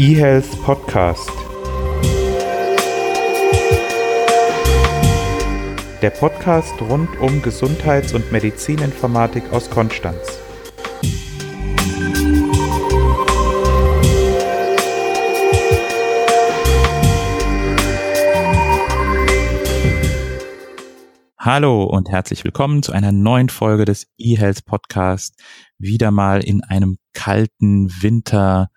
eHealth 0.00 0.62
Podcast. 0.62 1.28
Der 6.00 6.10
Podcast 6.10 6.80
rund 6.80 7.18
um 7.18 7.42
Gesundheits- 7.42 8.14
und 8.14 8.30
Medizininformatik 8.30 9.52
aus 9.52 9.68
Konstanz. 9.68 10.38
Hallo 21.36 21.82
und 21.82 22.08
herzlich 22.08 22.44
willkommen 22.44 22.84
zu 22.84 22.92
einer 22.92 23.10
neuen 23.10 23.48
Folge 23.48 23.84
des 23.84 24.06
eHealth 24.16 24.64
Podcast. 24.64 25.42
Wieder 25.78 26.12
mal 26.12 26.44
in 26.44 26.62
einem 26.62 26.98
kalten 27.14 27.90
Winter 28.00 28.70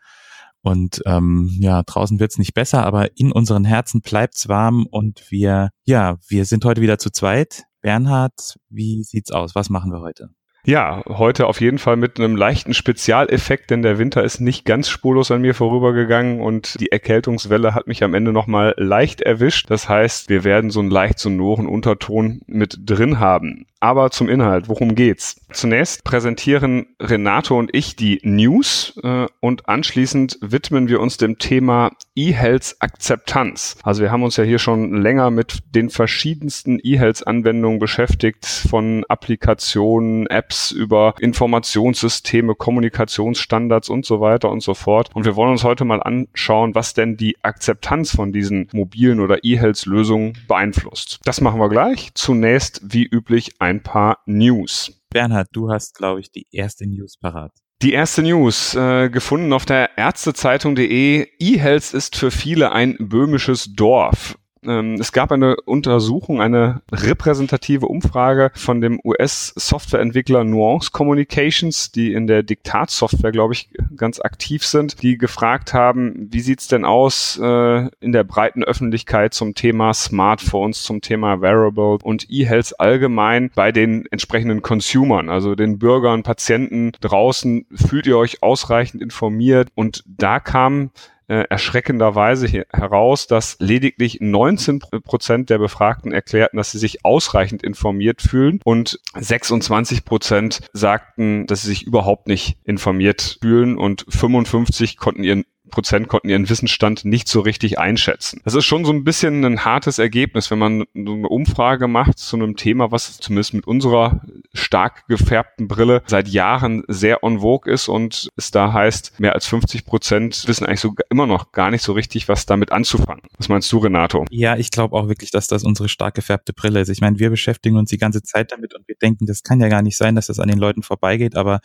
und 0.62 1.02
ähm, 1.06 1.50
ja, 1.60 1.84
draußen 1.84 2.20
wird's 2.20 2.38
nicht 2.38 2.54
besser, 2.54 2.86
aber 2.86 3.18
in 3.18 3.32
unseren 3.32 3.66
Herzen 3.66 4.02
bleibt's 4.02 4.48
warm 4.48 4.86
und 4.90 5.30
wir, 5.30 5.70
ja, 5.84 6.18
wir 6.28 6.46
sind 6.46 6.66
heute 6.66 6.82
wieder 6.82 6.98
zu 6.98 7.10
zweit. 7.10 7.64
Bernhard, 7.82 8.58
wie 8.70 9.04
sieht's 9.04 9.32
aus? 9.32 9.56
Was 9.56 9.70
machen 9.70 9.92
wir 9.92 10.02
heute? 10.02 10.30
Ja, 10.64 11.04
heute 11.08 11.48
auf 11.48 11.60
jeden 11.60 11.80
Fall 11.80 11.96
mit 11.96 12.20
einem 12.20 12.36
leichten 12.36 12.76
Spezialeffekt, 12.76 13.72
denn 13.72 13.82
der 13.82 13.98
Winter 13.98 14.24
ist 14.24 14.40
nicht 14.40 14.64
ganz 14.64 14.90
spurlos 14.90 15.32
an 15.32 15.42
mir 15.42 15.56
vorübergegangen 15.56 16.40
und 16.40 16.80
die 16.80 16.92
Erkältungswelle 16.92 17.74
hat 17.74 17.88
mich 17.88 18.04
am 18.04 18.14
Ende 18.14 18.32
nochmal 18.32 18.76
leicht 18.78 19.22
erwischt. 19.22 19.72
Das 19.72 19.90
heißt, 19.90 20.30
wir 20.30 20.44
werden 20.44 20.70
so 20.70 20.80
einen 20.80 20.92
leicht 20.92 21.18
sonoren 21.18 21.66
Unterton 21.66 22.42
mit 22.46 22.78
drin 22.86 23.18
haben. 23.18 23.66
Aber 23.84 24.12
zum 24.12 24.30
Inhalt, 24.30 24.70
worum 24.70 24.94
geht's? 24.94 25.42
Zunächst 25.52 26.04
präsentieren 26.04 26.86
Renato 27.00 27.58
und 27.58 27.74
ich 27.74 27.96
die 27.96 28.20
News 28.22 28.94
äh, 29.04 29.26
und 29.40 29.68
anschließend 29.68 30.38
widmen 30.40 30.88
wir 30.88 31.02
uns 31.02 31.18
dem 31.18 31.40
Thema 31.40 31.92
E-Health 32.16 32.76
Akzeptanz. 32.80 33.78
Also 33.82 34.04
wir 34.04 34.12
haben 34.12 34.22
uns 34.22 34.38
ja 34.38 34.44
hier 34.44 34.60
schon 34.60 35.02
länger 35.02 35.32
mit 35.32 35.64
den 35.74 35.90
verschiedensten 35.90 36.80
E-Health 36.84 37.26
Anwendungen 37.26 37.80
beschäftigt, 37.80 38.46
von 38.46 39.04
Applikationen, 39.10 40.28
Apps 40.28 40.70
über 40.70 41.16
Informationssysteme, 41.20 42.54
Kommunikationsstandards 42.54 43.90
und 43.90 44.06
so 44.06 44.22
weiter 44.22 44.52
und 44.52 44.62
so 44.62 44.76
fort. 44.76 45.10
Und 45.16 45.26
wir 45.26 45.36
wollen 45.36 45.52
uns 45.52 45.64
heute 45.64 45.86
mal 45.86 46.04
anschauen, 46.04 46.76
was 46.76 46.94
denn 46.94 47.18
die 47.18 47.36
Akzeptanz 47.42 48.16
von 48.16 48.32
diesen 48.32 48.68
mobilen 48.74 49.20
oder 49.20 49.44
E-Health 49.44 49.88
Lösungen 49.88 50.38
beeinflusst. 50.48 51.20
Das 51.24 51.42
machen 51.42 51.60
wir 51.60 51.70
gleich. 51.70 52.12
Zunächst 52.14 52.82
wie 52.84 53.06
üblich 53.06 53.54
ein 53.60 53.71
ein 53.72 53.82
paar 53.82 54.20
News. 54.26 55.02
Bernhard, 55.10 55.50
du 55.52 55.72
hast, 55.72 55.96
glaube 55.96 56.20
ich, 56.20 56.32
die 56.32 56.46
erste 56.52 56.88
News 56.88 57.18
parat. 57.18 57.52
Die 57.82 57.94
erste 57.94 58.22
News, 58.22 58.76
äh, 58.76 59.10
gefunden 59.10 59.54
auf 59.54 59.66
der 59.66 59.98
Ärztezeitung.de. 59.98 61.28
E-Health 61.40 61.94
ist 61.96 62.16
für 62.16 62.30
viele 62.30 62.72
ein 62.72 62.96
böhmisches 63.00 63.74
Dorf. 63.74 64.38
Ähm, 64.66 64.96
es 65.00 65.12
gab 65.12 65.32
eine 65.32 65.56
Untersuchung, 65.66 66.40
eine 66.42 66.82
repräsentative 66.92 67.88
Umfrage 67.88 68.52
von 68.54 68.80
dem 68.80 69.00
US-Softwareentwickler 69.04 70.44
Nuance 70.44 70.92
Communications, 70.92 71.92
die 71.92 72.14
in 72.14 72.28
der 72.28 72.44
Diktatsoftware, 72.44 73.32
glaube 73.32 73.54
ich, 73.54 73.70
ganz 73.96 74.20
aktiv 74.20 74.66
sind, 74.66 75.02
die 75.02 75.18
gefragt 75.18 75.74
haben, 75.74 76.28
wie 76.32 76.42
sieht's 76.42 76.68
denn 76.68 76.86
aus 76.86 77.40
äh, 77.42 77.90
in 78.00 78.12
der 78.12 78.24
breiten 78.24 78.64
Öffentlichkeit 78.64 79.34
zum 79.34 79.56
Thema 79.56 79.94
Smartphones, 79.94 80.84
zum 80.84 81.02
Thema 81.02 81.42
Wearable 81.42 81.98
und 82.04 82.30
E-Health 82.30 82.80
allgemein 82.80 83.52
bei 83.56 83.72
den 83.72 84.06
entsprechenden 84.12 84.62
Consumern, 84.62 85.30
also 85.30 85.56
den 85.56 85.80
Bürgern, 85.80 86.24
Patienten 86.24 86.92
draußen. 87.02 87.66
Fühlt 87.74 88.06
ihr 88.06 88.18
euch 88.18 88.44
ausreichend 88.44 89.02
informiert? 89.02 89.70
Und 89.74 90.04
da 90.06 90.40
kam 90.40 90.92
äh, 91.32 91.46
erschreckenderweise 91.50 92.66
heraus, 92.74 93.26
dass 93.26 93.56
lediglich 93.60 94.18
19 94.20 94.80
Prozent 94.80 95.50
der 95.50 95.60
Befragten 95.60 96.12
erklärten, 96.12 96.58
dass 96.58 96.72
sie 96.72 96.78
sich 96.78 97.06
ausreichend 97.06 97.64
informiert 97.64 98.22
fühlen 98.22 98.60
und 98.66 99.00
26 99.18 100.04
Prozent 100.04 100.60
sagten, 100.74 101.48
dass 101.48 101.62
sie 101.62 101.70
sich 101.70 101.84
überhaupt 101.88 102.28
nicht 102.28 102.58
informiert 102.66 103.38
fühlen 103.42 103.78
und 103.78 104.06
55 104.10 104.98
konnten 104.98 105.24
ihren 105.24 105.46
Prozent 105.72 106.08
konnten 106.08 106.30
ihren 106.30 106.50
Wissensstand 106.50 107.06
nicht 107.06 107.28
so 107.28 107.40
richtig 107.40 107.80
einschätzen. 107.80 108.42
Das 108.44 108.54
ist 108.54 108.66
schon 108.66 108.86
so 108.86 108.92
ein 108.92 109.04
bisschen 109.04 109.44
ein 109.44 109.66
hartes 109.66 109.98
Ergebnis, 109.98 110.52
wenn 110.52 110.60
man 110.60 110.84
so 110.94 111.14
eine 111.14 111.28
Umfrage 111.28 111.88
macht 111.88 112.20
zu 112.20 112.36
einem 112.36 112.56
Thema, 112.56 112.92
was 112.92 113.18
zumindest 113.18 113.54
mit 113.54 113.66
unserer 113.66 114.22
stark 114.54 115.08
gefärbten 115.08 115.68
Brille 115.68 116.04
seit 116.06 116.28
Jahren 116.28 116.84
sehr 116.88 117.24
on 117.24 117.40
vogue 117.40 117.72
ist 117.72 117.88
und 117.88 118.30
es 118.36 118.52
da 118.52 118.74
heißt, 118.74 119.20
mehr 119.20 119.34
als 119.34 119.48
50 119.48 119.86
Prozent 119.86 120.48
wissen 120.48 120.66
eigentlich 120.66 120.82
so 120.82 120.94
immer 121.10 121.26
noch 121.26 121.52
gar 121.52 121.72
nicht 121.72 121.82
so 121.82 121.94
richtig, 121.94 122.28
was 122.28 122.46
damit 122.46 122.72
anzufangen. 122.72 123.24
Was 123.38 123.50
meinst 123.50 123.72
du, 123.72 123.80
Renato? 123.80 124.26
Ja, 124.30 124.58
ich 124.58 124.72
glaube 124.72 124.96
auch 124.96 125.08
wirklich, 125.08 125.32
dass 125.32 125.48
das 125.48 125.64
unsere 125.64 125.90
stark 125.90 126.16
gefärbte 126.16 126.54
Brille 126.54 126.82
ist. 126.82 126.90
Ich 126.90 127.02
meine, 127.02 127.18
wir 127.20 127.30
beschäftigen 127.30 127.78
uns 127.78 127.90
die 127.90 127.98
ganze 127.98 128.22
Zeit 128.22 128.52
damit 128.52 128.76
und 128.76 128.88
wir 128.88 128.96
denken, 128.96 129.26
das 129.26 129.44
kann 129.44 129.60
ja 129.60 129.70
gar 129.70 129.82
nicht 129.82 129.98
sein, 129.98 130.16
dass 130.16 130.28
das 130.28 130.40
an 130.40 130.50
den 130.50 130.60
Leuten 130.60 130.84
vorbeigeht, 130.84 131.36
aber 131.36 131.62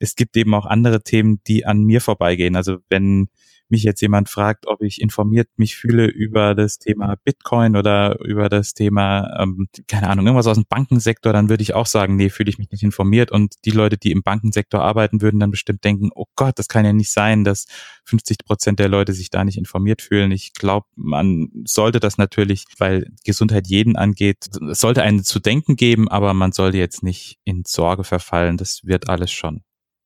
es 0.00 0.16
gibt 0.16 0.36
eben 0.36 0.54
auch 0.54 0.66
andere 0.66 1.02
Themen, 1.02 1.40
die 1.46 1.64
an 1.64 1.84
mir 1.84 2.00
vorbeigehen. 2.00 2.56
Also 2.56 2.78
wenn 2.88 3.28
mich 3.68 3.82
jetzt 3.82 4.00
jemand 4.00 4.28
fragt, 4.28 4.66
ob 4.66 4.82
ich 4.82 5.00
informiert 5.00 5.48
mich 5.56 5.76
fühle 5.76 6.06
über 6.06 6.54
das 6.54 6.78
Thema 6.78 7.16
Bitcoin 7.24 7.76
oder 7.76 8.18
über 8.20 8.48
das 8.48 8.74
Thema, 8.74 9.40
ähm, 9.40 9.68
keine 9.88 10.08
Ahnung, 10.08 10.26
irgendwas 10.26 10.46
aus 10.46 10.56
dem 10.56 10.66
Bankensektor, 10.68 11.32
dann 11.32 11.48
würde 11.48 11.62
ich 11.62 11.74
auch 11.74 11.86
sagen, 11.86 12.16
nee, 12.16 12.30
fühle 12.30 12.50
ich 12.50 12.58
mich 12.58 12.70
nicht 12.70 12.82
informiert. 12.82 13.30
Und 13.30 13.54
die 13.64 13.70
Leute, 13.70 13.96
die 13.96 14.12
im 14.12 14.22
Bankensektor 14.22 14.82
arbeiten, 14.82 15.22
würden 15.22 15.40
dann 15.40 15.50
bestimmt 15.50 15.84
denken, 15.84 16.10
oh 16.14 16.26
Gott, 16.36 16.58
das 16.58 16.68
kann 16.68 16.84
ja 16.84 16.92
nicht 16.92 17.12
sein, 17.12 17.44
dass 17.44 17.66
50 18.04 18.38
Prozent 18.44 18.78
der 18.78 18.88
Leute 18.88 19.12
sich 19.12 19.30
da 19.30 19.44
nicht 19.44 19.58
informiert 19.58 20.02
fühlen. 20.02 20.30
Ich 20.30 20.52
glaube, 20.52 20.86
man 20.96 21.48
sollte 21.66 22.00
das 22.00 22.18
natürlich, 22.18 22.64
weil 22.78 23.10
Gesundheit 23.24 23.66
jeden 23.66 23.96
angeht, 23.96 24.48
es 24.70 24.80
sollte 24.80 25.02
einen 25.02 25.24
zu 25.24 25.40
denken 25.40 25.76
geben, 25.76 26.08
aber 26.08 26.34
man 26.34 26.52
sollte 26.52 26.78
jetzt 26.78 27.02
nicht 27.02 27.38
in 27.44 27.62
Sorge 27.66 28.04
verfallen. 28.04 28.56
Das 28.56 28.84
wird 28.84 29.08
alles 29.08 29.32
schon 29.32 29.62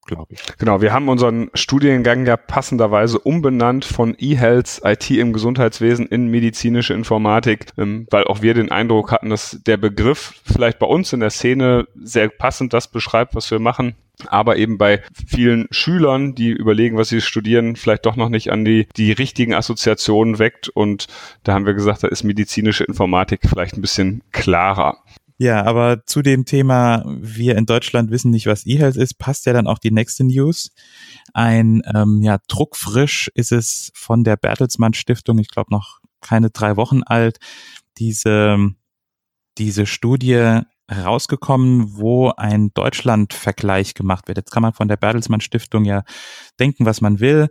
glaube 0.09 0.35
ich. 0.35 0.41
Genau, 0.59 0.81
wir 0.81 0.93
haben 0.93 1.09
unseren 1.09 1.51
Studiengang 1.55 2.27
ja 2.27 2.37
passenderweise 2.37 3.21
umbenannt 3.21 3.85
von 3.85 4.17
eHealth 4.19 4.81
IT 4.83 5.11
im 5.11 5.33
Gesundheitswesen 5.33 6.07
in 6.07 6.27
medizinische 6.27 6.95
Informatik, 6.95 7.67
ähm, 7.79 8.09
weil 8.11 8.25
auch 8.25 8.43
wir 8.43 8.55
den 8.55 8.73
Eindruck 8.73 9.13
hatten, 9.13 9.31
dass 9.31 9.61
der 9.65 9.77
Begriff 9.77 10.41
vielleicht 10.45 10.81
bei 10.81 10.87
uns 10.87 11.13
in 11.13 11.21
der 11.21 11.31
Szene 11.31 11.87
sehr 11.95 12.29
passend 12.29 12.73
das 12.73 12.89
beschreibt, 12.89 13.37
was 13.37 13.51
wir 13.53 13.61
machen 13.61 13.95
aber 14.27 14.57
eben 14.57 14.79
bei 14.79 15.03
vielen 15.27 15.69
Schülern, 15.71 16.35
die 16.35 16.51
überlegen, 16.51 16.97
was 16.97 17.09
sie 17.09 17.21
studieren, 17.21 17.77
vielleicht 17.77 18.05
doch 18.05 18.17
noch 18.17 18.29
nicht 18.29 18.51
an 18.51 18.65
die, 18.65 18.89
die 18.97 19.13
richtigen 19.13 19.55
Assoziationen 19.55 20.39
weckt. 20.39 20.69
Und 20.69 21.07
da 21.45 21.55
haben 21.55 21.67
wir 21.67 21.75
gesagt, 21.75 22.03
da 22.03 22.09
ist 22.09 22.25
medizinische 22.25 22.85
Informatik 22.85 23.43
vielleicht 23.49 23.77
ein 23.77 23.81
bisschen 23.81 24.23
klarer. 24.33 24.99
Ja, 25.41 25.65
aber 25.65 26.05
zu 26.05 26.21
dem 26.21 26.45
Thema, 26.45 27.05
wir 27.07 27.57
in 27.57 27.65
Deutschland 27.65 28.11
wissen 28.11 28.33
nicht, 28.33 28.47
was 28.47 28.67
E-Health 28.67 28.97
ist, 28.97 29.19
passt 29.19 29.47
ja 29.47 29.53
dann 29.53 29.69
auch 29.69 29.79
die 29.79 29.93
nächste 29.93 30.25
News. 30.25 30.73
Ein 31.33 31.81
ähm, 31.95 32.23
ja, 32.23 32.39
druckfrisch 32.49 33.31
ist 33.35 33.53
es 33.53 33.93
von 33.95 34.25
der 34.25 34.37
Bertelsmann 34.37 34.95
Stiftung, 34.95 35.39
ich 35.39 35.49
glaube 35.49 35.73
noch 35.73 36.01
keine 36.21 36.51
drei 36.51 36.77
Wochen 36.77 37.05
alt, 37.05 37.39
diese, 37.99 38.75
diese 39.59 39.87
Studie 39.87 40.63
rausgekommen, 40.91 41.99
wo 41.99 42.31
ein 42.31 42.73
Deutschland-Vergleich 42.73 43.95
gemacht 43.95 44.29
wird. 44.29 44.39
Jetzt 44.39 44.51
kann 44.51 44.63
man 44.63 44.73
von 44.73 44.89
der 44.89 44.97
Bertelsmann 44.97 45.41
Stiftung 45.41 45.85
ja 45.85 46.03
denken, 46.59 46.87
was 46.87 47.01
man 47.01 47.21
will, 47.21 47.49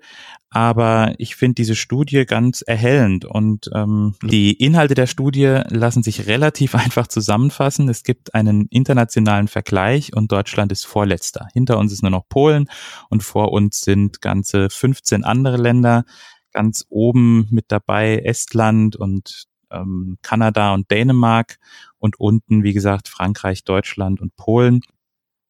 aber 0.50 1.14
ich 1.18 1.36
finde 1.36 1.56
diese 1.56 1.76
Studie 1.76 2.26
ganz 2.26 2.62
erhellend 2.62 3.26
und 3.26 3.70
ähm, 3.76 4.16
die 4.24 4.54
Inhalte 4.54 4.96
der 4.96 5.06
Studie 5.06 5.62
lassen 5.70 6.04
sich 6.04 6.26
relativ 6.26 6.74
einfach 6.76 7.08
zusammenfassen. 7.08 7.90
Es 7.90 8.04
gibt 8.04 8.34
einen 8.34 8.68
internationalen 8.70 9.48
Vergleich 9.48 10.16
und 10.16 10.32
Deutschland 10.32 10.72
ist 10.72 10.86
vorletzter. 10.86 11.48
Hinter 11.54 11.78
uns 11.78 11.92
ist 11.92 12.02
nur 12.02 12.12
noch 12.12 12.28
Polen 12.30 12.70
und 13.10 13.24
vor 13.24 13.52
uns 13.52 13.82
sind 13.82 14.22
ganze 14.22 14.70
15 14.70 15.24
andere 15.24 15.58
Länder. 15.58 16.06
Ganz 16.54 16.86
oben 16.90 17.48
mit 17.52 17.66
dabei 17.68 18.18
Estland 18.20 18.96
und 18.96 19.48
ähm, 19.72 20.18
Kanada 20.22 20.74
und 20.74 20.90
Dänemark 20.92 21.58
und 21.98 22.20
unten, 22.20 22.64
wie 22.64 22.74
gesagt, 22.74 23.08
Frankreich, 23.08 23.64
Deutschland 23.64 24.22
und 24.22 24.36
Polen. 24.36 24.82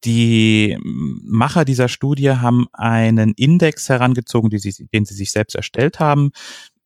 Die 0.04 0.78
Macher 0.82 1.64
dieser 1.64 1.88
Studie 1.88 2.30
haben 2.30 2.66
einen 2.72 3.32
Index 3.34 3.88
herangezogen, 3.88 4.56
sie, 4.56 4.86
den 4.92 5.04
sie 5.04 5.14
sich 5.14 5.32
selbst 5.32 5.56
erstellt 5.56 5.98
haben. 5.98 6.30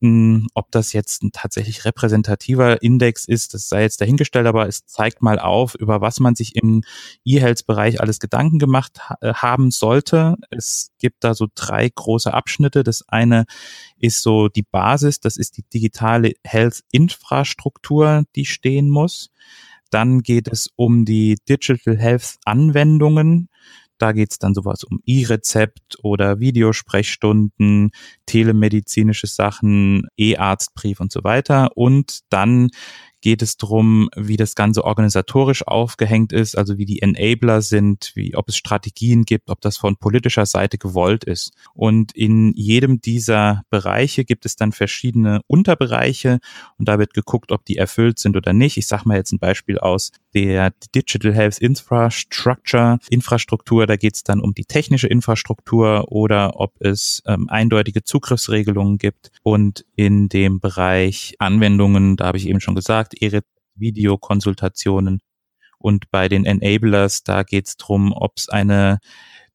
Hm, 0.03 0.47
ob 0.53 0.69
das 0.69 0.91
jetzt 0.91 1.23
ein 1.23 1.31
tatsächlich 1.31 1.85
repräsentativer 1.85 2.81
Index 2.81 3.23
ist, 3.23 3.53
das 3.53 3.69
sei 3.69 3.83
jetzt 3.83 4.01
dahingestellt, 4.01 4.47
aber 4.47 4.67
es 4.67 4.85
zeigt 4.85 5.21
mal 5.21 5.39
auf, 5.39 5.75
über 5.75 6.01
was 6.01 6.19
man 6.19 6.35
sich 6.35 6.57
im 6.57 6.83
E-Health-Bereich 7.23 8.01
alles 8.01 8.19
Gedanken 8.19 8.59
gemacht 8.59 8.99
äh, 9.21 9.33
haben 9.33 9.71
sollte. 9.71 10.35
Es 10.49 10.91
gibt 10.99 11.23
da 11.23 11.33
so 11.33 11.47
drei 11.55 11.87
große 11.87 12.33
Abschnitte. 12.33 12.83
Das 12.83 13.07
eine 13.07 13.45
ist 13.97 14.21
so 14.21 14.49
die 14.49 14.63
Basis, 14.63 15.21
das 15.21 15.37
ist 15.37 15.55
die 15.55 15.63
digitale 15.73 16.33
Health-Infrastruktur, 16.43 18.25
die 18.35 18.45
stehen 18.45 18.89
muss. 18.89 19.29
Dann 19.89 20.19
geht 20.19 20.49
es 20.49 20.69
um 20.75 21.05
die 21.05 21.37
Digital 21.47 21.95
Health 21.95 22.39
Anwendungen. 22.43 23.47
Da 23.97 24.11
geht's 24.11 24.39
dann 24.39 24.53
sowas 24.53 24.83
um 24.83 25.01
E-Rezept 25.05 25.97
oder 26.03 26.39
Videosprechstunden, 26.39 27.91
telemedizinische 28.25 29.27
Sachen, 29.27 30.07
E-Arztbrief 30.17 30.99
und 30.99 31.11
so 31.11 31.23
weiter. 31.23 31.69
Und 31.75 32.21
dann 32.29 32.69
geht 33.23 33.41
es 33.41 33.55
darum, 33.55 34.09
wie 34.17 34.35
das 34.35 34.53
Ganze 34.53 34.83
organisatorisch 34.83 35.65
aufgehängt 35.65 36.33
ist, 36.33 36.57
also 36.57 36.77
wie 36.77 36.85
die 36.85 37.01
Enabler 37.01 37.61
sind, 37.61 38.11
wie, 38.15 38.35
ob 38.35 38.49
es 38.49 38.57
Strategien 38.57 39.23
gibt, 39.23 39.49
ob 39.49 39.61
das 39.61 39.77
von 39.77 39.95
politischer 39.95 40.45
Seite 40.45 40.77
gewollt 40.77 41.23
ist. 41.23 41.53
Und 41.73 42.11
in 42.11 42.51
jedem 42.53 42.99
dieser 42.99 43.63
Bereiche 43.69 44.25
gibt 44.25 44.45
es 44.45 44.57
dann 44.57 44.73
verschiedene 44.73 45.39
Unterbereiche 45.47 46.39
und 46.77 46.89
da 46.89 46.99
wird 46.99 47.13
geguckt, 47.13 47.53
ob 47.53 47.63
die 47.63 47.77
erfüllt 47.77 48.19
sind 48.19 48.35
oder 48.35 48.51
nicht. 48.51 48.75
Ich 48.75 48.87
sage 48.87 49.03
mal 49.05 49.15
jetzt 49.15 49.31
ein 49.31 49.39
Beispiel 49.39 49.79
aus 49.79 50.11
der 50.33 50.73
Digital 50.93 51.33
Health 51.33 51.59
Infrastructure, 51.59 52.97
Infrastruktur, 53.09 53.87
da 53.87 53.95
geht 53.95 54.15
es 54.15 54.23
dann 54.23 54.41
um 54.41 54.53
die 54.53 54.65
technische 54.65 55.07
Infrastruktur 55.07 56.11
oder 56.11 56.59
ob 56.59 56.73
es 56.81 57.23
ähm, 57.25 57.47
eindeutige 57.47 58.03
Zugriffsregelungen 58.03 58.97
gibt. 58.97 59.31
Und 59.43 59.85
in 59.95 60.27
dem 60.27 60.59
Bereich 60.59 61.35
Anwendungen, 61.39 62.17
da 62.17 62.25
habe 62.25 62.37
ich 62.37 62.49
eben 62.49 62.59
schon 62.59 62.75
gesagt, 62.75 63.12
ihre 63.21 63.41
Videokonsultationen. 63.75 65.19
Und 65.79 66.09
bei 66.11 66.29
den 66.29 66.45
Enablers, 66.45 67.23
da 67.23 67.43
geht 67.43 67.67
es 67.67 67.77
darum, 67.77 68.13
ob 68.13 68.33
es 68.37 68.47
eine 68.49 68.99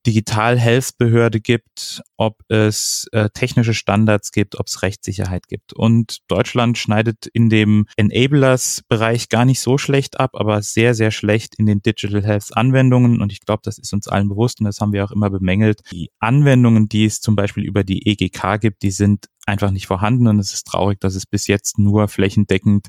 Digital-Health-Behörde 0.07 1.41
gibt, 1.41 2.03
ob 2.17 2.41
es 2.49 3.07
äh, 3.13 3.29
technische 3.31 3.75
Standards 3.75 4.33
gibt, 4.33 4.59
ob 4.59 4.67
es 4.69 4.83
Rechtssicherheit 4.83 5.49
gibt. 5.49 5.73
Und 5.73 6.19
Deutschland 6.29 6.79
schneidet 6.79 7.27
in 7.27 7.51
dem 7.51 7.87
Enablers-Bereich 7.97 9.29
gar 9.29 9.45
nicht 9.45 9.61
so 9.61 9.77
schlecht 9.77 10.19
ab, 10.19 10.31
aber 10.35 10.63
sehr, 10.63 10.95
sehr 10.95 11.11
schlecht 11.11 11.57
in 11.57 11.67
den 11.67 11.83
Digital 11.83 12.23
Health-Anwendungen. 12.23 13.21
Und 13.21 13.33
ich 13.33 13.41
glaube, 13.41 13.61
das 13.65 13.79
ist 13.79 13.93
uns 13.93 14.09
allen 14.09 14.29
bewusst 14.29 14.61
und 14.61 14.67
das 14.67 14.81
haben 14.81 14.93
wir 14.93 15.05
auch 15.05 15.11
immer 15.13 15.31
bemängelt. 15.31 15.81
Die 15.91 16.11
Anwendungen, 16.21 16.89
die 16.89 17.05
es 17.05 17.21
zum 17.21 17.37
Beispiel 17.37 17.65
über 17.65 17.85
die 17.85 18.07
EGK 18.07 18.61
gibt, 18.61 18.83
die 18.83 18.93
sind 18.93 19.27
einfach 19.49 19.71
nicht 19.71 19.87
vorhanden 19.87 20.29
und 20.29 20.39
es 20.39 20.55
ist 20.55 20.67
traurig, 20.67 21.01
dass 21.01 21.15
es 21.15 21.27
bis 21.27 21.47
jetzt 21.47 21.79
nur 21.79 22.07
flächendeckend, 22.07 22.89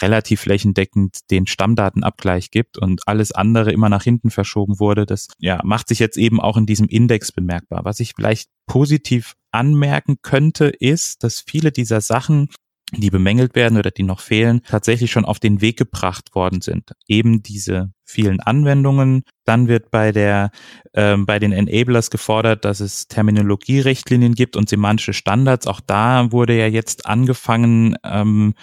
relativ 0.00 0.40
flächendeckend 0.40 1.30
den 1.30 1.46
Stammdatenabgleich 1.46 2.50
gibt 2.50 2.78
und 2.78 3.06
alles 3.06 3.32
andere 3.32 3.72
immer 3.72 3.88
nach 3.88 4.04
hinten 4.04 4.30
verschoben 4.30 4.78
wurde. 4.78 5.04
Das 5.04 5.28
ja, 5.38 5.60
macht 5.64 5.88
sich 5.88 5.98
jetzt 5.98 6.16
eben 6.16 6.40
auch 6.40 6.56
in 6.56 6.66
diesem 6.66 6.88
Index 6.88 7.32
bemerkbar. 7.32 7.84
Was 7.84 8.00
ich 8.00 8.14
vielleicht 8.14 8.48
positiv 8.66 9.34
anmerken 9.50 10.16
könnte, 10.22 10.66
ist, 10.66 11.22
dass 11.24 11.40
viele 11.40 11.72
dieser 11.72 12.00
Sachen 12.00 12.48
die 12.92 13.10
bemängelt 13.10 13.54
werden 13.54 13.78
oder 13.78 13.90
die 13.90 14.04
noch 14.04 14.20
fehlen, 14.20 14.62
tatsächlich 14.68 15.10
schon 15.10 15.24
auf 15.24 15.40
den 15.40 15.60
Weg 15.60 15.76
gebracht 15.76 16.34
worden 16.34 16.60
sind. 16.60 16.92
Eben 17.08 17.42
diese 17.42 17.90
vielen 18.04 18.38
Anwendungen. 18.40 19.24
Dann 19.44 19.66
wird 19.66 19.90
bei 19.90 20.12
der 20.12 20.50
ähm, 20.94 21.26
bei 21.26 21.40
den 21.40 21.52
Enablers 21.52 22.10
gefordert, 22.10 22.64
dass 22.64 22.78
es 22.78 23.08
Terminologierichtlinien 23.08 24.34
gibt 24.34 24.56
und 24.56 24.68
semantische 24.68 25.12
Standards. 25.12 25.66
Auch 25.66 25.80
da 25.80 26.30
wurde 26.30 26.56
ja 26.56 26.68
jetzt 26.68 27.06
angefangen, 27.06 27.96
ähm, 28.04 28.54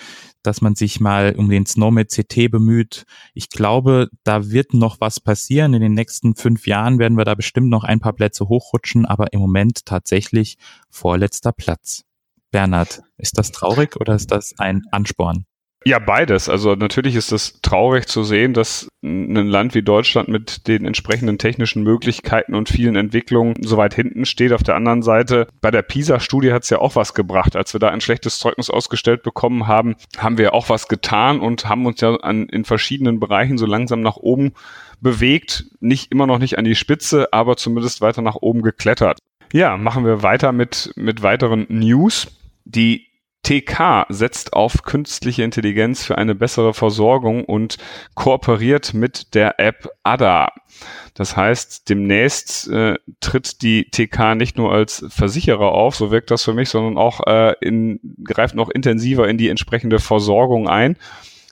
dass 0.41 0.61
man 0.61 0.75
sich 0.75 1.01
mal 1.01 1.35
um 1.37 1.49
den 1.49 1.65
SNOMED 1.65 2.09
CT 2.09 2.49
bemüht. 2.49 3.03
Ich 3.33 3.49
glaube, 3.49 4.09
da 4.23 4.49
wird 4.51 4.73
noch 4.73 5.01
was 5.01 5.19
passieren. 5.19 5.73
In 5.73 5.81
den 5.81 5.93
nächsten 5.93 6.35
fünf 6.35 6.65
Jahren 6.65 6.97
werden 6.97 7.17
wir 7.17 7.25
da 7.25 7.35
bestimmt 7.35 7.69
noch 7.69 7.83
ein 7.83 7.99
paar 7.99 8.13
Plätze 8.13 8.47
hochrutschen, 8.47 9.05
aber 9.05 9.33
im 9.33 9.41
Moment 9.41 9.85
tatsächlich 9.85 10.57
vorletzter 10.89 11.51
Platz. 11.51 12.05
Bernhard, 12.53 13.01
ist 13.17 13.37
das 13.37 13.51
traurig 13.51 13.97
oder 13.99 14.13
ist 14.13 14.31
das 14.31 14.53
ein 14.59 14.83
Ansporn? 14.91 15.45
Ja, 15.85 15.99
beides. 15.99 16.47
Also 16.47 16.75
natürlich 16.75 17.15
ist 17.15 17.33
es 17.33 17.59
traurig 17.61 18.07
zu 18.07 18.23
sehen, 18.23 18.53
dass 18.53 18.87
ein 19.03 19.47
Land 19.47 19.75
wie 19.75 19.81
Deutschland 19.81 20.29
mit 20.29 20.67
den 20.67 20.85
entsprechenden 20.85 21.37
technischen 21.37 21.83
Möglichkeiten 21.83 22.55
und 22.55 22.69
vielen 22.69 22.95
Entwicklungen 22.95 23.55
so 23.61 23.75
weit 23.75 23.93
hinten 23.93 24.25
steht. 24.25 24.53
Auf 24.53 24.63
der 24.63 24.75
anderen 24.75 25.01
Seite, 25.01 25.47
bei 25.59 25.71
der 25.71 25.81
PISA-Studie 25.81 26.53
hat 26.53 26.63
es 26.63 26.69
ja 26.69 26.79
auch 26.79 26.95
was 26.95 27.13
gebracht. 27.13 27.57
Als 27.57 27.73
wir 27.73 27.79
da 27.79 27.89
ein 27.89 27.99
schlechtes 27.99 28.39
Zeugnis 28.39 28.69
ausgestellt 28.69 29.23
bekommen 29.23 29.67
haben, 29.67 29.95
haben 30.17 30.37
wir 30.37 30.53
auch 30.53 30.69
was 30.69 30.87
getan 30.87 31.41
und 31.41 31.67
haben 31.67 31.85
uns 31.85 31.99
ja 31.99 32.15
an, 32.15 32.45
in 32.45 32.63
verschiedenen 32.63 33.19
Bereichen 33.19 33.57
so 33.57 33.65
langsam 33.65 33.99
nach 33.99 34.15
oben 34.15 34.53
bewegt. 35.01 35.65
Nicht 35.81 36.13
immer 36.13 36.27
noch 36.27 36.39
nicht 36.39 36.57
an 36.57 36.63
die 36.63 36.75
Spitze, 36.75 37.33
aber 37.33 37.57
zumindest 37.57 37.99
weiter 37.99 38.21
nach 38.21 38.35
oben 38.35 38.61
geklettert. 38.61 39.19
Ja, 39.51 39.75
machen 39.75 40.05
wir 40.05 40.23
weiter 40.23 40.53
mit, 40.53 40.93
mit 40.95 41.23
weiteren 41.23 41.65
News. 41.67 42.27
Die 42.65 43.07
TK 43.43 44.05
setzt 44.07 44.53
auf 44.53 44.83
künstliche 44.83 45.43
Intelligenz 45.43 46.05
für 46.05 46.17
eine 46.17 46.33
bessere 46.33 46.73
Versorgung 46.73 47.43
und 47.43 47.77
kooperiert 48.15 48.93
mit 48.93 49.35
der 49.35 49.59
App 49.59 49.89
ADA. 50.03 50.49
Das 51.13 51.35
heißt, 51.35 51.89
demnächst 51.89 52.69
äh, 52.69 52.95
tritt 53.19 53.61
die 53.61 53.89
TK 53.91 54.35
nicht 54.35 54.57
nur 54.57 54.71
als 54.71 55.05
Versicherer 55.09 55.73
auf, 55.73 55.95
so 55.95 56.09
wirkt 56.09 56.31
das 56.31 56.43
für 56.43 56.53
mich, 56.53 56.69
sondern 56.69 56.97
auch 56.97 57.27
äh, 57.27 57.53
in, 57.59 57.99
greift 58.23 58.55
noch 58.55 58.69
intensiver 58.69 59.27
in 59.27 59.37
die 59.37 59.49
entsprechende 59.49 59.99
Versorgung 59.99 60.69
ein. 60.69 60.97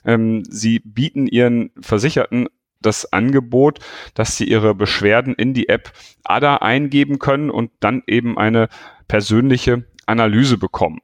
Ähm, 0.04 0.44
sie 0.48 0.80
bieten 0.80 1.26
ihren 1.26 1.72
Versicherten 1.78 2.48
das 2.80 3.12
Angebot, 3.12 3.78
dass 4.14 4.36
sie 4.36 4.44
ihre 4.44 4.74
Beschwerden 4.74 5.34
in 5.34 5.54
die 5.54 5.68
App 5.68 5.92
ADA 6.24 6.56
eingeben 6.56 7.18
können 7.18 7.50
und 7.50 7.70
dann 7.80 8.02
eben 8.06 8.38
eine 8.38 8.68
persönliche 9.08 9.84
Analyse 10.12 10.58
bekommen. 10.58 11.00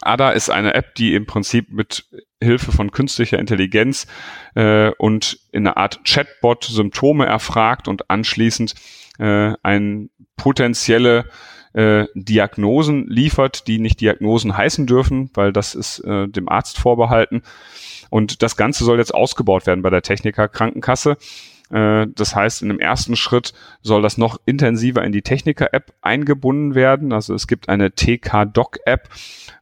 ADA 0.00 0.30
ist 0.30 0.48
eine 0.48 0.74
App, 0.74 0.94
die 0.94 1.14
im 1.14 1.26
Prinzip 1.26 1.70
mit 1.70 2.06
Hilfe 2.42 2.72
von 2.72 2.90
künstlicher 2.90 3.38
Intelligenz 3.38 4.06
äh, 4.54 4.90
und 4.96 5.38
in 5.52 5.66
einer 5.66 5.76
Art 5.76 6.00
Chatbot 6.04 6.64
Symptome 6.64 7.26
erfragt 7.26 7.86
und 7.86 8.10
anschließend 8.10 8.74
äh, 9.18 9.52
ein 9.62 10.08
potenzielle 10.36 11.28
äh, 11.74 12.06
Diagnosen 12.14 13.06
liefert, 13.08 13.66
die 13.66 13.78
nicht 13.78 14.00
Diagnosen 14.00 14.56
heißen 14.56 14.86
dürfen, 14.86 15.30
weil 15.34 15.52
das 15.52 15.74
ist 15.74 15.98
äh, 16.00 16.28
dem 16.28 16.48
Arzt 16.48 16.78
vorbehalten. 16.78 17.42
Und 18.10 18.42
das 18.42 18.56
Ganze 18.56 18.84
soll 18.84 18.98
jetzt 18.98 19.14
ausgebaut 19.14 19.66
werden 19.66 19.82
bei 19.82 19.90
der 19.90 20.02
Techniker 20.02 20.48
Krankenkasse. 20.48 21.16
Äh, 21.70 22.06
das 22.14 22.34
heißt, 22.34 22.62
in 22.62 22.68
dem 22.68 22.80
ersten 22.80 23.16
Schritt 23.16 23.52
soll 23.82 24.02
das 24.02 24.18
noch 24.18 24.38
intensiver 24.46 25.02
in 25.04 25.12
die 25.12 25.22
Techniker-App 25.22 25.92
eingebunden 26.02 26.74
werden. 26.74 27.12
Also 27.12 27.34
es 27.34 27.46
gibt 27.46 27.68
eine 27.68 27.92
TK-Doc-App 27.94 29.08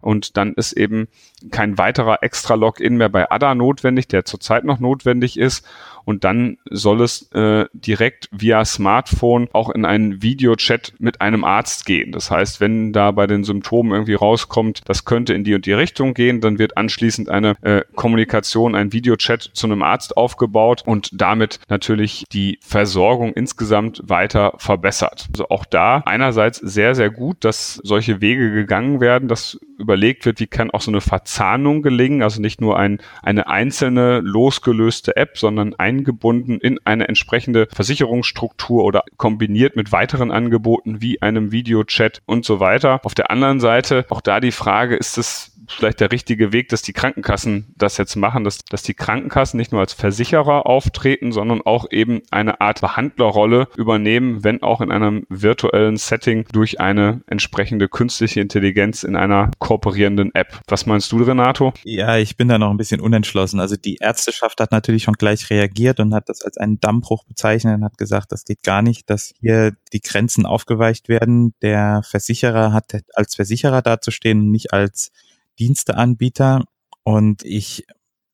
und 0.01 0.37
dann 0.37 0.55
ist 0.55 0.73
eben 0.73 1.09
kein 1.51 1.79
weiterer 1.79 2.23
extra 2.23 2.55
Login 2.55 2.97
mehr 2.97 3.09
bei 3.09 3.31
ADA 3.31 3.55
notwendig, 3.55 4.09
der 4.09 4.25
zurzeit 4.25 4.65
noch 4.65 4.79
notwendig 4.79 5.39
ist 5.39 5.67
und 6.05 6.25
dann 6.25 6.59
soll 6.71 7.03
es 7.03 7.31
äh, 7.33 7.67
direkt 7.73 8.29
via 8.33 8.65
Smartphone 8.65 9.49
auch 9.53 9.71
in 9.71 9.85
einen 9.85 10.23
Videochat 10.23 10.95
mit 10.99 11.21
einem 11.21 11.45
Arzt 11.45 11.87
gehen. 11.87 12.13
Das 12.13 12.31
heißt, 12.31 12.61
wenn 12.61 12.93
da 12.93 13.11
bei 13.11 13.27
den 13.27 13.45
Symptomen 13.45 13.93
irgendwie 13.93 14.15
rauskommt, 14.15 14.81
das 14.85 15.05
könnte 15.05 15.35
in 15.35 15.45
die 15.45 15.55
und 15.55 15.67
die 15.67 15.73
Richtung 15.73 16.15
gehen, 16.15 16.41
dann 16.41 16.59
wird 16.59 16.77
anschließend 16.77 17.29
eine 17.29 17.55
äh, 17.63 17.83
Kommunikation, 17.95 18.75
ein 18.75 18.93
Videochat 18.93 19.51
zu 19.53 19.67
einem 19.67 19.83
Arzt 19.83 20.17
aufgebaut 20.17 20.83
und 20.85 21.11
damit 21.13 21.61
natürlich 21.69 21.92
die 22.33 22.59
Versorgung 22.63 23.33
insgesamt 23.33 24.03
weiter 24.05 24.55
verbessert. 24.59 25.29
Also 25.33 25.49
auch 25.49 25.65
da 25.65 26.03
einerseits 26.07 26.59
sehr, 26.59 26.95
sehr 26.95 27.11
gut, 27.11 27.45
dass 27.45 27.75
solche 27.85 28.21
Wege 28.21 28.53
gegangen 28.53 29.01
werden, 29.01 29.29
dass 29.29 29.59
überlegt 29.79 30.27
wird, 30.27 30.39
wie 30.39 30.47
kann 30.47 30.71
auch 30.71 30.81
so 30.81 30.91
eine 30.91 31.01
Verzahnung 31.01 31.83
gelingen, 31.83 32.23
also 32.23 32.41
nicht 32.41 32.61
nur 32.61 32.79
ein, 32.79 32.99
eine 33.23 33.49
einzelne 33.49 34.21
losgelöste 34.21 35.17
App, 35.17 35.39
sondern 35.39 35.75
ein 35.75 35.93
eingebunden 35.93 36.59
in 36.59 36.79
eine 36.85 37.09
entsprechende 37.09 37.69
Versicherungsstruktur 37.73 38.85
oder 38.85 39.05
kombiniert 39.17 39.77
mit 39.77 39.93
weiteren 39.93 40.31
Angeboten 40.31 41.01
wie 41.01 41.21
einem 41.21 41.53
Videochat 41.53 42.23
und 42.27 42.45
so 42.45 42.61
weiter. 42.61 43.01
Auf 43.05 43.15
der 43.15 43.31
anderen 43.31 43.61
Seite 43.61 44.07
auch 44.09 44.21
da 44.21 44.41
die 44.41 44.53
Frage, 44.53 44.97
ist 44.97 45.19
es 45.19 45.52
vielleicht 45.69 46.01
der 46.01 46.13
richtige 46.13 46.53
Weg, 46.53 46.69
dass 46.69 46.83
die 46.83 46.93
Krankenkassen 46.93 47.75
das 47.77 47.97
jetzt 47.97 48.17
machen, 48.17 48.45
dass, 48.45 48.59
dass 48.59 48.83
die 48.83 48.95
Krankenkassen 48.95 49.57
nicht 49.57 49.73
nur 49.73 49.81
als 49.81 49.93
Versicherer 49.93 50.67
auftreten, 50.67 51.33
sondern 51.33 51.63
auch 51.63 51.87
eben 51.91 52.23
eine 52.31 52.61
Art 52.61 52.81
Behandlerrolle 52.81 53.69
übernehmen, 53.77 54.45
wenn 54.45 54.63
auch 54.63 54.81
in 54.81 54.91
einem 54.91 55.27
virtuellen 55.29 55.97
Setting 55.97 56.47
durch 56.53 56.81
eine 56.81 57.23
entsprechende 57.27 57.89
künstliche 57.89 58.41
Intelligenz 58.41 59.03
in 59.03 59.17
einer 59.17 59.51
kooperierenden 59.59 60.35
App. 60.35 60.61
Was 60.69 60.87
meinst 60.87 61.13
du, 61.13 61.23
Renato? 61.23 61.73
Ja, 61.85 62.17
ich 62.17 62.37
bin 62.37 62.49
da 62.49 62.59
noch 62.59 62.71
ein 62.71 62.77
bisschen 62.77 63.01
unentschlossen. 63.01 63.61
Also 63.61 63.77
die 63.77 63.97
Ärzteschaft 64.01 64.61
hat 64.61 64.73
natürlich 64.73 65.05
schon 65.05 65.15
gleich 65.15 65.51
reagiert 65.51 66.01
und 66.01 66.15
hat 66.15 66.29
das 66.29 66.43
als 66.43 66.57
einen 66.57 66.81
Dammbruch 66.81 67.25
bezeichnet 67.25 67.77
und 67.77 67.85
hat 67.85 67.99
gesagt, 67.99 68.33
das 68.33 68.45
geht 68.45 68.63
gar 68.63 68.83
nicht, 68.83 69.09
dass 69.11 69.35
hier 69.41 69.73
die 69.93 70.01
Grenzen 70.01 70.47
aufgeweicht 70.47 71.09
werden. 71.09 71.55
Der 71.63 72.03
Versicherer 72.05 72.73
hat 72.73 72.93
als 73.15 73.35
Versicherer 73.35 73.83
dazustehen 73.83 74.41
und 74.41 74.51
nicht 74.51 74.73
als 74.73 75.13
Diensteanbieter 75.59 76.65
und 77.05 77.45
ich 77.45 77.85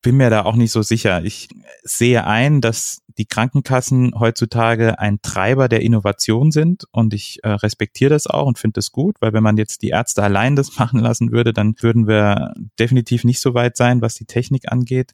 bin 0.01 0.15
mir 0.15 0.29
da 0.29 0.43
auch 0.43 0.55
nicht 0.55 0.71
so 0.71 0.81
sicher. 0.81 1.23
Ich 1.23 1.49
sehe 1.83 2.25
ein, 2.25 2.61
dass 2.61 3.01
die 3.17 3.25
Krankenkassen 3.25 4.13
heutzutage 4.17 4.97
ein 4.97 5.21
Treiber 5.21 5.67
der 5.67 5.81
Innovation 5.81 6.51
sind 6.51 6.85
und 6.91 7.13
ich 7.13 7.43
äh, 7.43 7.49
respektiere 7.49 8.09
das 8.09 8.27
auch 8.27 8.45
und 8.45 8.57
finde 8.57 8.75
das 8.75 8.91
gut, 8.91 9.17
weil 9.19 9.33
wenn 9.33 9.43
man 9.43 9.57
jetzt 9.57 9.81
die 9.81 9.89
Ärzte 9.89 10.23
allein 10.23 10.55
das 10.55 10.75
machen 10.79 11.01
lassen 11.01 11.31
würde, 11.31 11.51
dann 11.51 11.75
würden 11.81 12.07
wir 12.07 12.53
definitiv 12.79 13.25
nicht 13.25 13.41
so 13.41 13.53
weit 13.53 13.75
sein, 13.75 14.01
was 14.01 14.13
die 14.13 14.25
Technik 14.25 14.71
angeht. 14.71 15.11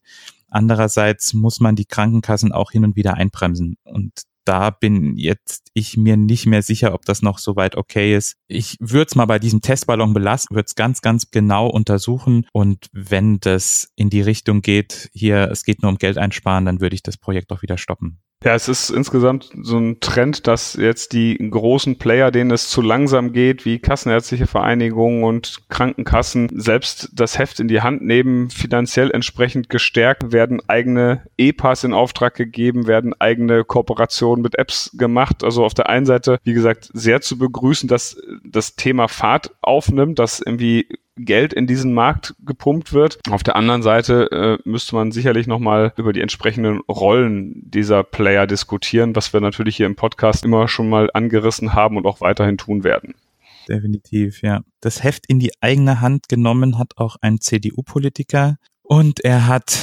Andererseits 0.49 1.33
muss 1.33 1.59
man 1.59 1.75
die 1.75 1.85
Krankenkassen 1.85 2.51
auch 2.51 2.71
hin 2.71 2.85
und 2.85 2.95
wieder 2.95 3.15
einbremsen 3.15 3.77
und 3.83 4.23
da 4.45 4.69
bin 4.69 5.17
jetzt 5.17 5.69
ich 5.73 5.97
mir 5.97 6.17
nicht 6.17 6.45
mehr 6.45 6.61
sicher, 6.61 6.93
ob 6.93 7.05
das 7.05 7.21
noch 7.21 7.39
soweit 7.39 7.75
okay 7.75 8.15
ist. 8.15 8.35
Ich 8.47 8.77
würde 8.79 9.07
es 9.09 9.15
mal 9.15 9.25
bei 9.25 9.39
diesem 9.39 9.61
Testballon 9.61 10.13
belassen, 10.13 10.55
würde 10.55 10.67
es 10.67 10.75
ganz, 10.75 11.01
ganz 11.01 11.31
genau 11.31 11.67
untersuchen 11.67 12.47
und 12.53 12.87
wenn 12.93 13.39
das 13.39 13.91
in 13.95 14.09
die 14.09 14.21
Richtung 14.21 14.61
geht, 14.61 15.09
hier, 15.13 15.49
es 15.51 15.63
geht 15.63 15.81
nur 15.81 15.91
um 15.91 15.97
Geld 15.97 16.17
einsparen, 16.17 16.65
dann 16.65 16.79
würde 16.79 16.95
ich 16.95 17.03
das 17.03 17.17
Projekt 17.17 17.51
auch 17.51 17.61
wieder 17.61 17.77
stoppen. 17.77 18.21
Ja, 18.45 18.53
es 18.53 18.67
ist 18.67 18.91
insgesamt 18.91 19.49
so 19.59 19.79
ein 19.79 19.99
Trend, 20.01 20.45
dass 20.45 20.75
jetzt 20.75 21.13
die 21.13 21.35
großen 21.35 21.97
Player, 21.97 22.29
denen 22.29 22.51
es 22.51 22.69
zu 22.69 22.83
langsam 22.83 23.33
geht, 23.33 23.65
wie 23.65 23.79
Kassenärztliche 23.79 24.45
Vereinigungen 24.45 25.23
und 25.23 25.67
Krankenkassen, 25.69 26.51
selbst 26.53 27.09
das 27.13 27.39
Heft 27.39 27.59
in 27.59 27.67
die 27.67 27.81
Hand 27.81 28.03
nehmen, 28.03 28.51
finanziell 28.51 29.09
entsprechend 29.09 29.69
gestärkt, 29.69 30.31
werden 30.31 30.61
eigene 30.67 31.23
E-Pass 31.39 31.83
in 31.83 31.95
Auftrag 31.95 32.35
gegeben, 32.35 32.85
werden 32.85 33.19
eigene 33.19 33.63
Kooperationen 33.63 34.43
mit 34.43 34.59
Apps 34.59 34.91
gemacht. 34.93 35.43
Also 35.43 35.65
auf 35.65 35.73
der 35.73 35.89
einen 35.89 36.05
Seite, 36.05 36.37
wie 36.43 36.53
gesagt, 36.53 36.91
sehr 36.93 37.21
zu 37.21 37.39
begrüßen, 37.39 37.89
dass 37.89 38.21
das 38.43 38.75
Thema 38.75 39.07
Fahrt 39.07 39.55
aufnimmt, 39.61 40.19
dass 40.19 40.39
irgendwie 40.39 40.87
Geld 41.17 41.53
in 41.53 41.67
diesen 41.67 41.93
Markt 41.93 42.35
gepumpt 42.45 42.93
wird. 42.93 43.19
Auf 43.29 43.43
der 43.43 43.55
anderen 43.55 43.83
Seite 43.83 44.29
äh, 44.31 44.69
müsste 44.69 44.95
man 44.95 45.11
sicherlich 45.11 45.47
nochmal 45.47 45.93
über 45.97 46.13
die 46.13 46.21
entsprechenden 46.21 46.81
Rollen 46.89 47.69
dieser 47.69 48.03
Player 48.03 48.47
diskutieren, 48.47 49.15
was 49.15 49.31
wir 49.33 49.41
natürlich 49.41 49.77
hier 49.77 49.85
im 49.85 49.95
Podcast 49.95 50.43
immer 50.43 50.67
schon 50.67 50.89
mal 50.89 51.09
angerissen 51.13 51.73
haben 51.73 51.97
und 51.97 52.05
auch 52.05 52.21
weiterhin 52.21 52.57
tun 52.57 52.83
werden. 52.83 53.15
Definitiv, 53.67 54.41
ja. 54.41 54.61
Das 54.81 55.03
Heft 55.03 55.25
in 55.27 55.39
die 55.39 55.51
eigene 55.61 56.01
Hand 56.01 56.29
genommen 56.29 56.77
hat 56.77 56.97
auch 56.97 57.15
ein 57.21 57.39
CDU-Politiker 57.39 58.57
und 58.83 59.23
er 59.23 59.47
hat 59.47 59.79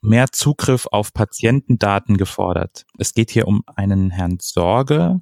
mehr 0.00 0.30
Zugriff 0.32 0.86
auf 0.90 1.12
Patientendaten 1.12 2.16
gefordert. 2.16 2.84
Es 2.98 3.14
geht 3.14 3.30
hier 3.30 3.48
um 3.48 3.62
einen 3.66 4.10
Herrn 4.10 4.38
Sorge, 4.40 5.20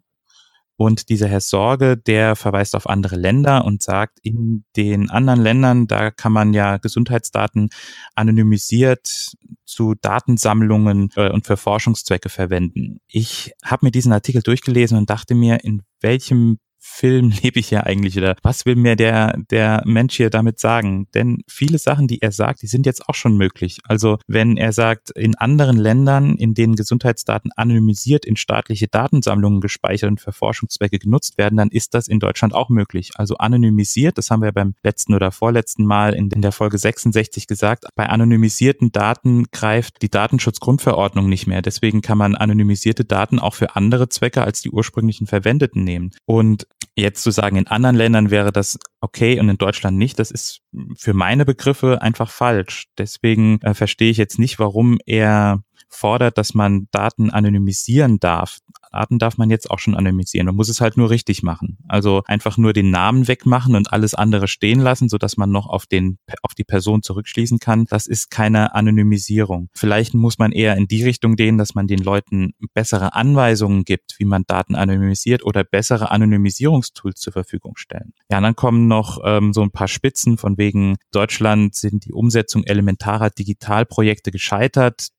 und 0.80 1.10
dieser 1.10 1.28
Herr 1.28 1.42
Sorge, 1.42 1.98
der 1.98 2.36
verweist 2.36 2.74
auf 2.74 2.88
andere 2.88 3.14
Länder 3.14 3.66
und 3.66 3.82
sagt, 3.82 4.18
in 4.22 4.64
den 4.76 5.10
anderen 5.10 5.42
Ländern, 5.42 5.86
da 5.86 6.10
kann 6.10 6.32
man 6.32 6.54
ja 6.54 6.78
Gesundheitsdaten 6.78 7.68
anonymisiert 8.14 9.36
zu 9.66 9.94
Datensammlungen 10.00 11.10
äh, 11.16 11.28
und 11.28 11.46
für 11.46 11.58
Forschungszwecke 11.58 12.30
verwenden. 12.30 13.02
Ich 13.08 13.52
habe 13.62 13.84
mir 13.84 13.90
diesen 13.90 14.14
Artikel 14.14 14.40
durchgelesen 14.40 14.96
und 14.96 15.10
dachte 15.10 15.34
mir, 15.34 15.64
in 15.64 15.82
welchem 16.00 16.60
Film 16.80 17.30
lebe 17.42 17.60
ich 17.60 17.68
hier 17.68 17.86
eigentlich 17.86 18.16
oder 18.16 18.36
was 18.42 18.66
will 18.66 18.76
mir 18.76 18.96
der, 18.96 19.36
der 19.50 19.82
Mensch 19.84 20.16
hier 20.16 20.30
damit 20.30 20.58
sagen? 20.58 21.06
Denn 21.14 21.42
viele 21.46 21.78
Sachen, 21.78 22.08
die 22.08 22.22
er 22.22 22.32
sagt, 22.32 22.62
die 22.62 22.66
sind 22.66 22.86
jetzt 22.86 23.08
auch 23.08 23.14
schon 23.14 23.36
möglich. 23.36 23.78
Also 23.84 24.18
wenn 24.26 24.56
er 24.56 24.72
sagt, 24.72 25.10
in 25.10 25.36
anderen 25.36 25.76
Ländern, 25.76 26.36
in 26.36 26.54
denen 26.54 26.76
Gesundheitsdaten 26.76 27.52
anonymisiert 27.54 28.24
in 28.24 28.36
staatliche 28.36 28.88
Datensammlungen 28.88 29.60
gespeichert 29.60 30.10
und 30.10 30.20
für 30.20 30.32
Forschungszwecke 30.32 30.98
genutzt 30.98 31.38
werden, 31.38 31.56
dann 31.56 31.68
ist 31.68 31.94
das 31.94 32.08
in 32.08 32.18
Deutschland 32.18 32.54
auch 32.54 32.70
möglich. 32.70 33.10
Also 33.14 33.36
anonymisiert, 33.36 34.18
das 34.18 34.30
haben 34.30 34.42
wir 34.42 34.52
beim 34.52 34.74
letzten 34.82 35.14
oder 35.14 35.32
vorletzten 35.32 35.84
Mal 35.84 36.14
in, 36.14 36.30
in 36.30 36.42
der 36.42 36.52
Folge 36.52 36.78
66 36.78 37.46
gesagt, 37.46 37.84
bei 37.94 38.08
anonymisierten 38.08 38.92
Daten 38.92 39.44
greift 39.52 40.02
die 40.02 40.10
Datenschutzgrundverordnung 40.10 41.28
nicht 41.28 41.46
mehr. 41.46 41.62
Deswegen 41.62 42.00
kann 42.00 42.18
man 42.18 42.34
anonymisierte 42.34 43.04
Daten 43.04 43.38
auch 43.38 43.54
für 43.54 43.76
andere 43.76 44.08
Zwecke 44.08 44.42
als 44.42 44.62
die 44.62 44.70
ursprünglichen 44.70 45.26
verwendeten 45.26 45.84
nehmen. 45.84 46.10
Und 46.24 46.66
Jetzt 46.96 47.22
zu 47.22 47.30
sagen, 47.30 47.56
in 47.56 47.66
anderen 47.66 47.96
Ländern 47.96 48.30
wäre 48.30 48.52
das 48.52 48.78
okay 49.00 49.38
und 49.38 49.48
in 49.48 49.58
Deutschland 49.58 49.96
nicht, 49.96 50.18
das 50.18 50.30
ist 50.30 50.60
für 50.96 51.14
meine 51.14 51.44
Begriffe 51.44 52.02
einfach 52.02 52.30
falsch. 52.30 52.86
Deswegen 52.98 53.60
äh, 53.62 53.74
verstehe 53.74 54.10
ich 54.10 54.16
jetzt 54.16 54.38
nicht, 54.38 54.58
warum 54.58 54.98
er 55.06 55.62
fordert, 55.88 56.38
dass 56.38 56.54
man 56.54 56.88
Daten 56.90 57.30
anonymisieren 57.30 58.18
darf. 58.18 58.58
Daten 58.90 59.18
darf 59.18 59.38
man 59.38 59.50
jetzt 59.50 59.70
auch 59.70 59.78
schon 59.78 59.94
anonymisieren. 59.94 60.46
Man 60.46 60.56
muss 60.56 60.68
es 60.68 60.80
halt 60.80 60.96
nur 60.96 61.10
richtig 61.10 61.42
machen. 61.42 61.78
Also 61.88 62.22
einfach 62.26 62.56
nur 62.56 62.72
den 62.72 62.90
Namen 62.90 63.28
wegmachen 63.28 63.76
und 63.76 63.92
alles 63.92 64.14
andere 64.14 64.48
stehen 64.48 64.80
lassen, 64.80 65.08
so 65.08 65.18
dass 65.18 65.36
man 65.36 65.50
noch 65.50 65.66
auf 65.66 65.86
den, 65.86 66.18
auf 66.42 66.54
die 66.54 66.64
Person 66.64 67.02
zurückschließen 67.02 67.58
kann. 67.58 67.86
Das 67.86 68.06
ist 68.06 68.30
keine 68.30 68.74
Anonymisierung. 68.74 69.68
Vielleicht 69.74 70.14
muss 70.14 70.38
man 70.38 70.52
eher 70.52 70.76
in 70.76 70.88
die 70.88 71.04
Richtung 71.04 71.36
gehen, 71.36 71.58
dass 71.58 71.74
man 71.74 71.86
den 71.86 72.00
Leuten 72.00 72.52
bessere 72.74 73.14
Anweisungen 73.14 73.84
gibt, 73.84 74.16
wie 74.18 74.24
man 74.24 74.44
Daten 74.46 74.74
anonymisiert 74.74 75.44
oder 75.44 75.64
bessere 75.64 76.10
Anonymisierungstools 76.10 77.20
zur 77.20 77.32
Verfügung 77.32 77.76
stellen. 77.76 78.12
Ja, 78.30 78.40
dann 78.40 78.56
kommen 78.56 78.88
noch 78.88 79.18
ähm, 79.24 79.52
so 79.52 79.62
ein 79.62 79.70
paar 79.70 79.88
Spitzen 79.88 80.38
von 80.38 80.58
wegen 80.58 80.96
Deutschland 81.12 81.74
sind 81.74 82.04
die 82.04 82.12
Umsetzung 82.12 82.64
elementarer 82.64 83.30
Digitalprojekte 83.30 84.30
gescheitert 84.30 85.10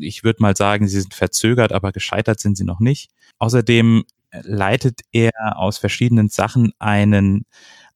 ich 0.00 0.24
würde 0.24 0.42
mal 0.42 0.56
sagen, 0.56 0.88
sie 0.88 1.00
sind 1.00 1.14
verzögert, 1.14 1.72
aber 1.72 1.92
gescheitert 1.92 2.40
sind 2.40 2.56
sie 2.56 2.64
noch 2.64 2.80
nicht. 2.80 3.10
Außerdem 3.38 4.04
leitet 4.42 5.00
er 5.12 5.32
aus 5.56 5.78
verschiedenen 5.78 6.28
Sachen 6.28 6.72
einen 6.78 7.44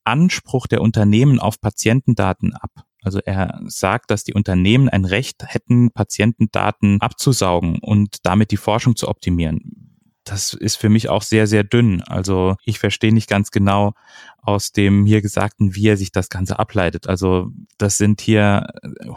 Anspruch 0.04 0.66
der 0.66 0.80
Unternehmen 0.80 1.38
auf 1.38 1.60
Patientendaten 1.60 2.54
ab. 2.54 2.70
Also 3.02 3.20
er 3.24 3.60
sagt, 3.66 4.10
dass 4.10 4.24
die 4.24 4.34
Unternehmen 4.34 4.88
ein 4.88 5.04
Recht 5.04 5.42
hätten, 5.46 5.90
Patientendaten 5.90 7.00
abzusaugen 7.00 7.78
und 7.80 8.18
damit 8.24 8.50
die 8.50 8.56
Forschung 8.56 8.96
zu 8.96 9.08
optimieren. 9.08 9.90
Das 10.24 10.52
ist 10.52 10.76
für 10.76 10.90
mich 10.90 11.08
auch 11.08 11.22
sehr, 11.22 11.46
sehr 11.46 11.64
dünn. 11.64 12.02
Also 12.02 12.56
ich 12.64 12.78
verstehe 12.78 13.12
nicht 13.12 13.28
ganz 13.28 13.50
genau 13.50 13.94
aus 14.42 14.72
dem 14.72 15.06
hier 15.06 15.22
Gesagten, 15.22 15.74
wie 15.74 15.88
er 15.88 15.96
sich 15.96 16.12
das 16.12 16.28
Ganze 16.28 16.58
ableitet. 16.58 17.08
Also 17.08 17.50
das 17.78 17.96
sind 17.96 18.20
hier 18.20 18.66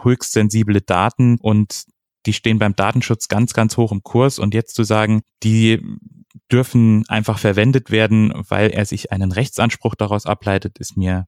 höchst 0.02 0.32
sensible 0.32 0.80
Daten 0.80 1.36
und 1.38 1.84
die 2.26 2.32
stehen 2.32 2.58
beim 2.58 2.76
Datenschutz 2.76 3.28
ganz, 3.28 3.54
ganz 3.54 3.76
hoch 3.76 3.92
im 3.92 4.02
Kurs 4.02 4.38
und 4.38 4.54
jetzt 4.54 4.74
zu 4.74 4.84
sagen, 4.84 5.22
die 5.42 5.80
dürfen 6.50 7.04
einfach 7.08 7.38
verwendet 7.38 7.90
werden, 7.90 8.32
weil 8.48 8.70
er 8.70 8.84
sich 8.84 9.12
einen 9.12 9.32
Rechtsanspruch 9.32 9.94
daraus 9.94 10.26
ableitet, 10.26 10.78
ist 10.78 10.96
mir, 10.96 11.26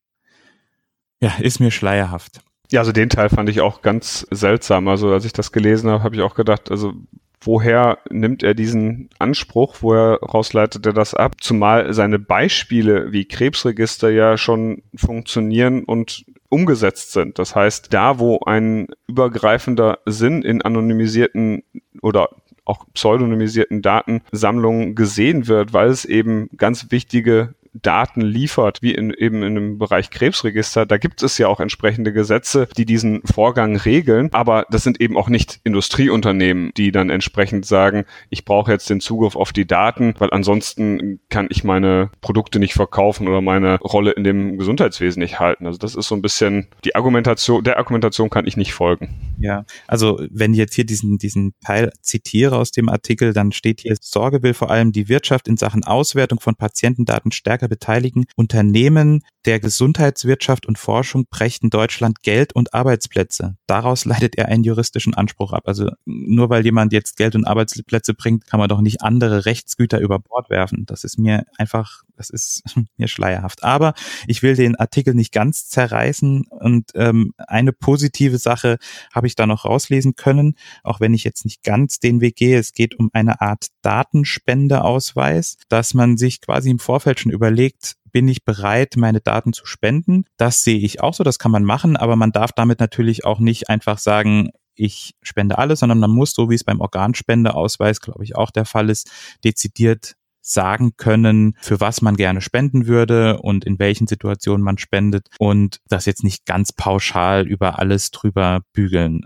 ja, 1.20 1.32
ist 1.40 1.60
mir 1.60 1.70
schleierhaft. 1.70 2.40
Ja, 2.70 2.80
also 2.80 2.92
den 2.92 3.08
Teil 3.08 3.28
fand 3.28 3.48
ich 3.48 3.60
auch 3.60 3.82
ganz 3.82 4.26
seltsam. 4.30 4.88
Also 4.88 5.12
als 5.12 5.24
ich 5.24 5.32
das 5.32 5.52
gelesen 5.52 5.90
habe, 5.90 6.02
habe 6.02 6.16
ich 6.16 6.22
auch 6.22 6.34
gedacht, 6.34 6.70
also 6.70 6.94
woher 7.40 7.98
nimmt 8.10 8.42
er 8.42 8.54
diesen 8.54 9.08
Anspruch, 9.18 9.76
woher 9.80 10.18
rausleitet 10.20 10.84
er 10.84 10.92
das 10.92 11.14
ab? 11.14 11.40
Zumal 11.40 11.92
seine 11.94 12.18
Beispiele 12.18 13.12
wie 13.12 13.24
Krebsregister 13.24 14.10
ja 14.10 14.36
schon 14.36 14.82
funktionieren 14.94 15.84
und 15.84 16.24
umgesetzt 16.48 17.12
sind. 17.12 17.38
Das 17.38 17.54
heißt, 17.54 17.92
da 17.92 18.18
wo 18.18 18.40
ein 18.44 18.88
übergreifender 19.06 19.98
Sinn 20.06 20.42
in 20.42 20.62
anonymisierten 20.62 21.62
oder 22.02 22.30
auch 22.64 22.84
pseudonymisierten 22.94 23.80
Datensammlungen 23.80 24.94
gesehen 24.94 25.46
wird, 25.46 25.72
weil 25.72 25.88
es 25.88 26.04
eben 26.04 26.48
ganz 26.56 26.90
wichtige 26.90 27.54
Daten 27.82 28.20
liefert, 28.20 28.82
wie 28.82 28.94
in, 28.94 29.12
eben 29.12 29.42
in 29.42 29.54
dem 29.54 29.78
Bereich 29.78 30.10
Krebsregister, 30.10 30.86
da 30.86 30.98
gibt 30.98 31.22
es 31.22 31.38
ja 31.38 31.48
auch 31.48 31.60
entsprechende 31.60 32.12
Gesetze, 32.12 32.68
die 32.76 32.86
diesen 32.86 33.22
Vorgang 33.24 33.76
regeln, 33.76 34.30
aber 34.32 34.66
das 34.70 34.82
sind 34.82 35.00
eben 35.00 35.16
auch 35.16 35.28
nicht 35.28 35.60
Industrieunternehmen, 35.64 36.72
die 36.76 36.92
dann 36.92 37.10
entsprechend 37.10 37.66
sagen, 37.66 38.04
ich 38.30 38.44
brauche 38.44 38.72
jetzt 38.72 38.88
den 38.90 39.00
Zugriff 39.00 39.36
auf 39.36 39.52
die 39.52 39.66
Daten, 39.66 40.14
weil 40.18 40.30
ansonsten 40.30 41.20
kann 41.28 41.48
ich 41.50 41.64
meine 41.64 42.10
Produkte 42.20 42.58
nicht 42.58 42.74
verkaufen 42.74 43.28
oder 43.28 43.40
meine 43.40 43.78
Rolle 43.80 44.12
in 44.12 44.24
dem 44.24 44.58
Gesundheitswesen 44.58 45.20
nicht 45.20 45.38
halten. 45.38 45.66
Also 45.66 45.78
das 45.78 45.94
ist 45.94 46.08
so 46.08 46.14
ein 46.14 46.22
bisschen 46.22 46.68
die 46.84 46.94
Argumentation, 46.94 47.64
der 47.64 47.78
Argumentation 47.78 48.30
kann 48.30 48.46
ich 48.46 48.56
nicht 48.56 48.72
folgen. 48.72 49.34
Ja, 49.38 49.64
also 49.86 50.20
wenn 50.30 50.52
ich 50.52 50.58
jetzt 50.58 50.74
hier 50.74 50.86
diesen, 50.86 51.18
diesen 51.18 51.54
Teil 51.64 51.92
zitiere 52.00 52.56
aus 52.56 52.70
dem 52.70 52.88
Artikel, 52.88 53.32
dann 53.32 53.52
steht 53.52 53.80
hier, 53.80 53.96
Sorge 54.00 54.42
will 54.42 54.54
vor 54.54 54.70
allem 54.70 54.92
die 54.92 55.08
Wirtschaft 55.08 55.48
in 55.48 55.56
Sachen 55.56 55.84
Auswertung 55.84 56.40
von 56.40 56.54
Patientendaten 56.54 57.32
stärker 57.32 57.65
stärker 57.66 57.68
beteiligen. 57.68 58.24
Unternehmen 58.36 59.22
der 59.44 59.60
Gesundheitswirtschaft 59.60 60.66
und 60.66 60.78
Forschung 60.78 61.26
brächten 61.30 61.70
Deutschland 61.70 62.22
Geld 62.22 62.52
und 62.54 62.74
Arbeitsplätze. 62.74 63.56
Daraus 63.66 64.04
leitet 64.04 64.36
er 64.36 64.48
einen 64.48 64.64
juristischen 64.64 65.14
Anspruch 65.14 65.52
ab. 65.52 65.64
Also 65.66 65.90
nur 66.04 66.50
weil 66.50 66.64
jemand 66.64 66.92
jetzt 66.92 67.16
Geld 67.16 67.34
und 67.34 67.44
Arbeitsplätze 67.44 68.14
bringt, 68.14 68.46
kann 68.46 68.58
man 68.58 68.68
doch 68.68 68.80
nicht 68.80 69.02
andere 69.02 69.44
Rechtsgüter 69.44 70.00
über 70.00 70.18
Bord 70.18 70.50
werfen. 70.50 70.84
Das 70.86 71.04
ist 71.04 71.18
mir 71.18 71.44
einfach, 71.58 72.02
das 72.16 72.30
ist 72.30 72.62
mir 72.96 73.08
schleierhaft. 73.08 73.62
Aber 73.62 73.94
ich 74.26 74.42
will 74.42 74.56
den 74.56 74.76
Artikel 74.76 75.14
nicht 75.14 75.32
ganz 75.32 75.68
zerreißen 75.68 76.46
und 76.48 76.90
ähm, 76.94 77.32
eine 77.38 77.72
positive 77.72 78.38
Sache 78.38 78.78
habe 79.14 79.26
ich 79.26 79.34
da 79.34 79.46
noch 79.46 79.64
rauslesen 79.64 80.16
können, 80.16 80.54
auch 80.82 81.00
wenn 81.00 81.14
ich 81.14 81.24
jetzt 81.24 81.44
nicht 81.44 81.62
ganz 81.62 81.98
den 81.98 82.20
Weg 82.20 82.36
gehe. 82.36 82.58
Es 82.58 82.72
geht 82.72 82.98
um 82.98 83.10
eine 83.12 83.40
Art 83.40 83.66
Datenspendeausweis, 83.82 85.56
dass 85.68 85.94
man 85.94 86.16
sich 86.16 86.40
quasi 86.40 86.70
im 86.70 86.78
Vorfeld 86.78 87.20
schon 87.20 87.32
überlegt, 87.32 87.96
bin 88.12 88.28
ich 88.28 88.44
bereit, 88.44 88.94
meine 88.96 89.20
Daten 89.20 89.52
zu 89.52 89.66
spenden? 89.66 90.24
Das 90.38 90.64
sehe 90.64 90.78
ich 90.78 91.02
auch 91.02 91.12
so, 91.12 91.22
das 91.22 91.38
kann 91.38 91.50
man 91.50 91.64
machen, 91.64 91.96
aber 91.96 92.16
man 92.16 92.32
darf 92.32 92.52
damit 92.52 92.80
natürlich 92.80 93.24
auch 93.26 93.40
nicht 93.40 93.68
einfach 93.68 93.98
sagen, 93.98 94.50
ich 94.74 95.14
spende 95.22 95.58
alles, 95.58 95.80
sondern 95.80 95.98
man 95.98 96.10
muss, 96.10 96.32
so 96.32 96.50
wie 96.50 96.54
es 96.54 96.64
beim 96.64 96.80
Organspendeausweis, 96.80 98.00
glaube 98.00 98.24
ich, 98.24 98.36
auch 98.36 98.50
der 98.50 98.64
Fall 98.64 98.90
ist, 98.90 99.10
dezidiert 99.44 100.16
sagen 100.46 100.92
können, 100.96 101.56
für 101.60 101.80
was 101.80 102.02
man 102.02 102.16
gerne 102.16 102.40
spenden 102.40 102.86
würde 102.86 103.40
und 103.40 103.64
in 103.64 103.78
welchen 103.78 104.06
Situationen 104.06 104.64
man 104.64 104.78
spendet 104.78 105.28
und 105.38 105.80
das 105.88 106.06
jetzt 106.06 106.24
nicht 106.24 106.46
ganz 106.46 106.72
pauschal 106.72 107.46
über 107.46 107.78
alles 107.78 108.10
drüber 108.10 108.60
bügeln. 108.72 109.22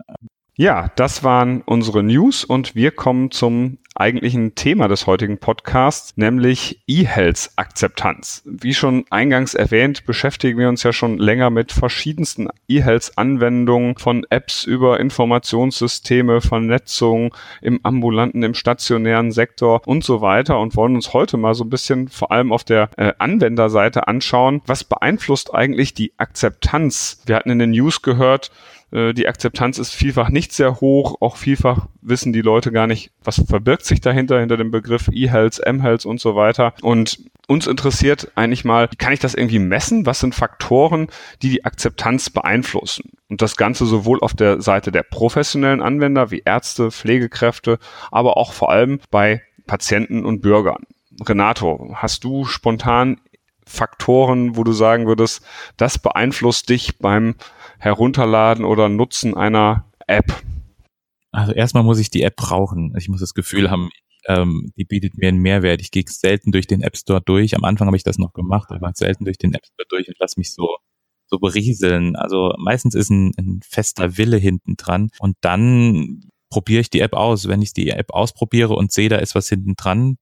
Ja, 0.60 0.90
das 0.94 1.24
waren 1.24 1.62
unsere 1.62 2.02
News 2.02 2.44
und 2.44 2.74
wir 2.74 2.90
kommen 2.90 3.30
zum 3.30 3.78
eigentlichen 3.94 4.54
Thema 4.54 4.88
des 4.88 5.06
heutigen 5.06 5.38
Podcasts, 5.38 6.18
nämlich 6.18 6.82
E-Health-Akzeptanz. 6.86 8.42
Wie 8.44 8.74
schon 8.74 9.06
eingangs 9.08 9.54
erwähnt, 9.54 10.04
beschäftigen 10.04 10.58
wir 10.58 10.68
uns 10.68 10.82
ja 10.82 10.92
schon 10.92 11.16
länger 11.16 11.48
mit 11.48 11.72
verschiedensten 11.72 12.48
E-Health-Anwendungen 12.68 13.96
von 13.96 14.26
Apps 14.28 14.64
über 14.64 15.00
Informationssysteme, 15.00 16.42
Vernetzung 16.42 17.34
im 17.62 17.80
ambulanten, 17.82 18.42
im 18.42 18.52
stationären 18.52 19.32
Sektor 19.32 19.80
und 19.86 20.04
so 20.04 20.20
weiter 20.20 20.60
und 20.60 20.76
wollen 20.76 20.94
uns 20.94 21.14
heute 21.14 21.38
mal 21.38 21.54
so 21.54 21.64
ein 21.64 21.70
bisschen 21.70 22.08
vor 22.08 22.32
allem 22.32 22.52
auf 22.52 22.64
der 22.64 22.90
äh, 22.98 23.14
Anwenderseite 23.18 24.08
anschauen, 24.08 24.60
was 24.66 24.84
beeinflusst 24.84 25.54
eigentlich 25.54 25.94
die 25.94 26.12
Akzeptanz. 26.18 27.22
Wir 27.24 27.36
hatten 27.36 27.48
in 27.48 27.58
den 27.58 27.70
News 27.70 28.02
gehört, 28.02 28.50
die 28.92 29.28
Akzeptanz 29.28 29.78
ist 29.78 29.94
vielfach 29.94 30.30
nicht 30.30 30.52
sehr 30.52 30.80
hoch. 30.80 31.16
Auch 31.20 31.36
vielfach 31.36 31.86
wissen 32.02 32.32
die 32.32 32.42
Leute 32.42 32.72
gar 32.72 32.86
nicht, 32.86 33.12
was 33.22 33.42
verbirgt 33.46 33.84
sich 33.84 34.00
dahinter, 34.00 34.40
hinter 34.40 34.56
dem 34.56 34.70
Begriff 34.70 35.08
E-Health, 35.12 35.60
M-Health 35.60 36.06
und 36.06 36.20
so 36.20 36.34
weiter. 36.34 36.74
Und 36.82 37.18
uns 37.46 37.66
interessiert 37.66 38.32
eigentlich 38.34 38.64
mal, 38.64 38.88
kann 38.98 39.12
ich 39.12 39.20
das 39.20 39.34
irgendwie 39.34 39.58
messen? 39.58 40.06
Was 40.06 40.20
sind 40.20 40.34
Faktoren, 40.34 41.08
die 41.42 41.50
die 41.50 41.64
Akzeptanz 41.64 42.30
beeinflussen? 42.30 43.10
Und 43.28 43.42
das 43.42 43.56
Ganze 43.56 43.86
sowohl 43.86 44.20
auf 44.20 44.34
der 44.34 44.60
Seite 44.60 44.90
der 44.90 45.04
professionellen 45.04 45.82
Anwender 45.82 46.30
wie 46.32 46.42
Ärzte, 46.44 46.90
Pflegekräfte, 46.90 47.78
aber 48.10 48.36
auch 48.36 48.52
vor 48.52 48.70
allem 48.70 49.00
bei 49.10 49.42
Patienten 49.66 50.24
und 50.24 50.40
Bürgern. 50.40 50.84
Renato, 51.24 51.92
hast 51.94 52.24
du 52.24 52.44
spontan 52.44 53.20
Faktoren, 53.64 54.56
wo 54.56 54.64
du 54.64 54.72
sagen 54.72 55.06
würdest, 55.06 55.44
das 55.76 55.98
beeinflusst 55.98 56.68
dich 56.68 56.98
beim 56.98 57.36
Herunterladen 57.80 58.64
oder 58.64 58.88
Nutzen 58.88 59.36
einer 59.36 59.90
App? 60.06 60.42
Also 61.32 61.52
erstmal 61.52 61.82
muss 61.82 61.98
ich 61.98 62.10
die 62.10 62.22
App 62.22 62.36
brauchen. 62.36 62.94
Ich 62.96 63.08
muss 63.08 63.20
das 63.20 63.34
Gefühl 63.34 63.70
haben, 63.70 63.90
ähm, 64.26 64.72
die 64.76 64.84
bietet 64.84 65.16
mir 65.16 65.28
einen 65.28 65.38
Mehrwert. 65.38 65.80
Ich 65.80 65.90
gehe 65.90 66.04
selten 66.06 66.52
durch 66.52 66.66
den 66.66 66.82
App 66.82 66.96
Store 66.96 67.20
durch. 67.20 67.56
Am 67.56 67.64
Anfang 67.64 67.86
habe 67.86 67.96
ich 67.96 68.02
das 68.02 68.18
noch 68.18 68.32
gemacht, 68.32 68.70
aber 68.70 68.92
selten 68.94 69.24
durch 69.24 69.38
den 69.38 69.54
App 69.54 69.64
Store 69.64 69.86
durch 69.88 70.08
und 70.08 70.16
lass 70.18 70.36
mich 70.36 70.52
so 70.52 70.76
so 71.30 71.38
berieseln. 71.38 72.16
Also 72.16 72.52
meistens 72.58 72.94
ist 72.94 73.10
ein, 73.10 73.32
ein 73.38 73.60
fester 73.62 74.18
Wille 74.18 74.36
hinten 74.36 74.76
dran 74.76 75.10
und 75.20 75.36
dann 75.40 76.28
probiere 76.50 76.80
ich 76.80 76.90
die 76.90 77.00
App 77.00 77.14
aus. 77.14 77.48
Wenn 77.48 77.62
ich 77.62 77.72
die 77.72 77.90
App 77.90 78.12
ausprobiere 78.12 78.74
und 78.74 78.92
sehe, 78.92 79.08
da 79.08 79.16
ist 79.16 79.34
was 79.34 79.48
hinten 79.48 79.76
dran, 79.76 80.16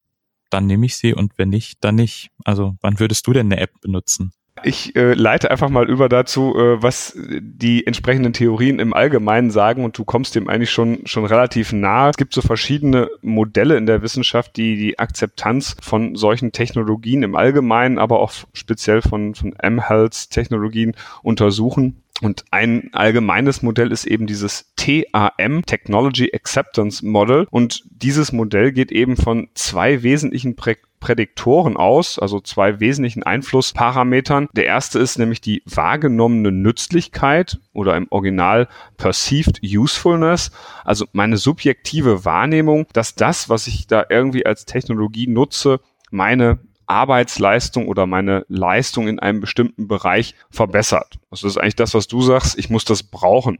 dann 0.51 0.67
nehme 0.67 0.87
ich 0.87 0.97
sie 0.97 1.15
und 1.15 1.33
wenn 1.39 1.49
nicht, 1.49 1.79
dann 1.83 1.97
nicht. 1.97 2.29
Also 2.45 2.77
wann 2.83 3.01
würdest 3.01 3.27
du 3.27 3.33
denn 3.33 3.51
eine 3.51 3.61
App 3.61 3.73
benutzen? 3.81 4.33
Ich 4.63 4.97
äh, 4.97 5.15
leite 5.15 5.51
einfach 5.51 5.69
mal 5.69 5.89
über 5.89 6.09
dazu, 6.09 6.55
äh, 6.57 6.83
was 6.83 7.17
die 7.17 7.87
entsprechenden 7.87 8.33
Theorien 8.33 8.79
im 8.79 8.95
Allgemeinen 8.95 9.51
sagen 9.51 9.85
und 9.85 9.97
du 9.97 10.05
kommst 10.05 10.35
dem 10.35 10.49
eigentlich 10.49 10.71
schon, 10.71 11.07
schon 11.07 11.25
relativ 11.25 11.73
nahe. 11.73 12.11
Es 12.11 12.17
gibt 12.17 12.35
so 12.35 12.43
verschiedene 12.43 13.09
Modelle 13.23 13.77
in 13.77 13.87
der 13.87 14.03
Wissenschaft, 14.03 14.57
die 14.57 14.77
die 14.77 14.99
Akzeptanz 14.99 15.77
von 15.81 16.17
solchen 16.17 16.53
Technologien 16.53 17.23
im 17.23 17.37
Allgemeinen, 17.37 17.99
aber 17.99 18.21
auch 18.21 18.33
speziell 18.53 19.03
von, 19.03 19.35
von 19.35 19.55
M-Health-Technologien 19.57 20.95
untersuchen. 21.23 22.03
Und 22.21 22.45
ein 22.51 22.91
allgemeines 22.93 23.63
Modell 23.63 23.93
ist 23.93 24.05
eben 24.05 24.27
dieses 24.27 24.73
TAM, 24.77 25.65
Technology 25.65 26.33
Acceptance 26.35 27.07
Model. 27.07 27.47
Und 27.51 27.85
dieses 27.91 28.33
Modell 28.33 28.73
geht 28.73 28.91
eben 28.91 29.17
von 29.17 29.49
zwei 29.55 30.03
wesentlichen 30.03 30.57
Prä 30.57 30.77
Prädiktoren 31.01 31.77
aus, 31.77 32.19
also 32.19 32.41
zwei 32.41 32.81
wesentlichen 32.81 33.23
Einflussparametern. 33.23 34.49
Der 34.53 34.67
erste 34.67 34.99
ist 34.99 35.19
nämlich 35.19 35.41
die 35.41 35.63
wahrgenommene 35.65 36.53
Nützlichkeit 36.53 37.59
oder 37.73 37.97
im 37.97 38.07
Original 38.11 38.69
Perceived 38.97 39.61
Usefulness, 39.63 40.51
also 40.85 41.07
meine 41.13 41.37
subjektive 41.37 42.25
Wahrnehmung, 42.25 42.87
dass 42.93 43.15
das, 43.15 43.49
was 43.49 43.67
ich 43.67 43.87
da 43.87 44.05
irgendwie 44.09 44.47
als 44.47 44.65
Technologie 44.65 45.27
nutze, 45.27 45.81
meine 46.11 46.59
Arbeitsleistung 46.89 47.87
oder 47.87 48.07
meine 48.07 48.45
Leistung 48.49 49.09
in 49.09 49.19
einem 49.19 49.41
bestimmten 49.41 49.89
Bereich 49.89 50.35
verbessert. 50.51 51.19
Also 51.31 51.47
das 51.47 51.57
ist 51.57 51.59
eigentlich 51.59 51.77
das, 51.77 51.95
was 51.95 52.09
du 52.09 52.23
sagst, 52.23 52.59
ich 52.59 52.71
muss 52.71 52.85
das 52.85 53.03
brauchen, 53.03 53.59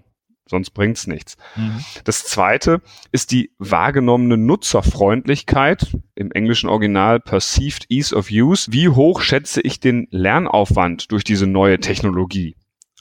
sonst 0.49 0.71
bringt's 0.71 1.07
nichts. 1.07 1.37
Mhm. 1.57 1.85
Das 2.05 2.25
zweite 2.25 2.81
ist 3.13 3.31
die 3.33 3.53
wahrgenommene 3.59 4.37
Nutzerfreundlichkeit, 4.37 5.87
im 6.15 6.33
englischen 6.33 6.69
Original 6.69 7.21
Perceived 7.21 7.87
Ease 7.89 8.15
of 8.15 8.31
Use. 8.31 8.71
Wie 8.73 8.89
hoch 8.89 9.21
schätze 9.21 9.61
ich 9.61 9.81
den 9.81 10.09
Lernaufwand 10.11 11.13
durch 11.13 11.25
diese 11.25 11.47
neue 11.47 11.79
Technologie? 11.79 12.57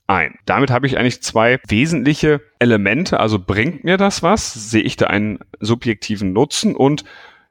ein. 0.07 0.39
Damit 0.45 0.71
habe 0.71 0.87
ich 0.87 0.97
eigentlich 0.97 1.21
zwei 1.21 1.59
wesentliche 1.67 2.41
Elemente. 2.59 3.19
Also 3.19 3.39
bringt 3.39 3.83
mir 3.83 3.97
das 3.97 4.23
was? 4.23 4.53
Sehe 4.53 4.81
ich 4.81 4.95
da 4.95 5.07
einen 5.07 5.39
subjektiven 5.59 6.33
Nutzen? 6.33 6.75
Und 6.75 7.03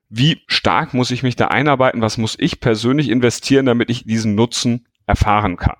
wie 0.08 0.42
stark 0.46 0.94
muss 0.94 1.10
ich 1.10 1.22
mich 1.22 1.36
da 1.36 1.48
einarbeiten, 1.48 2.00
was 2.00 2.16
muss 2.18 2.36
ich 2.38 2.60
persönlich 2.60 3.08
investieren, 3.08 3.66
damit 3.66 3.90
ich 3.90 4.04
diesen 4.04 4.34
Nutzen 4.34 4.86
erfahren 5.06 5.56
kann. 5.56 5.76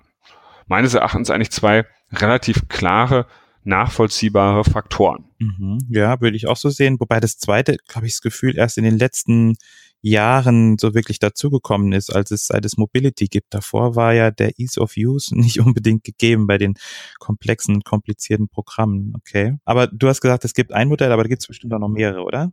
Meines 0.67 0.95
Erachtens 0.95 1.31
eigentlich 1.31 1.51
zwei 1.51 1.87
relativ 2.13 2.69
klare, 2.69 3.27
nachvollziehbare 3.67 4.65
Faktoren. 4.65 5.25
Mhm, 5.39 5.79
ja, 5.91 6.21
würde 6.21 6.37
ich 6.37 6.47
auch 6.47 6.57
so 6.57 6.71
sehen. 6.71 6.99
Wobei 7.01 7.21
das 7.21 7.39
zweite, 7.39 7.77
glaube 7.89 8.07
ich, 8.07 8.15
das 8.15 8.23
Gefühl 8.23 8.57
erst 8.57 8.79
in 8.79 8.85
den 8.85 8.97
letzten 8.97 9.57
Jahren 10.03 10.79
so 10.79 10.95
wirklich 10.95 11.19
dazugekommen 11.19 11.93
ist, 11.93 12.15
als 12.15 12.31
es 12.31 12.47
seit 12.47 12.65
es 12.65 12.77
Mobility 12.77 13.27
gibt. 13.27 13.53
Davor 13.53 13.97
war 13.97 14.15
ja 14.15 14.31
der 14.31 14.59
Ease 14.59 14.81
of 14.81 14.95
Use 14.97 15.37
nicht 15.39 15.61
unbedingt 15.61 16.05
gegeben 16.05 16.47
bei 16.47 16.59
den 16.59 16.75
komplexen, 17.19 17.83
komplizierten 17.83 18.49
Programmen. 18.49 19.13
Okay. 19.17 19.57
Aber 19.65 19.89
du 19.89 20.09
hast 20.09 20.21
gesagt, 20.21 20.45
es 20.45 20.55
gibt 20.55 20.73
ein 20.73 20.89
Modell, 20.89 21.13
aber 21.13 21.25
da 21.25 21.29
gibt 21.29 21.43
es 21.43 21.49
bestimmt 21.49 21.75
auch 21.75 21.81
noch 21.81 21.89
mehrere, 21.89 22.23
oder? 22.23 22.53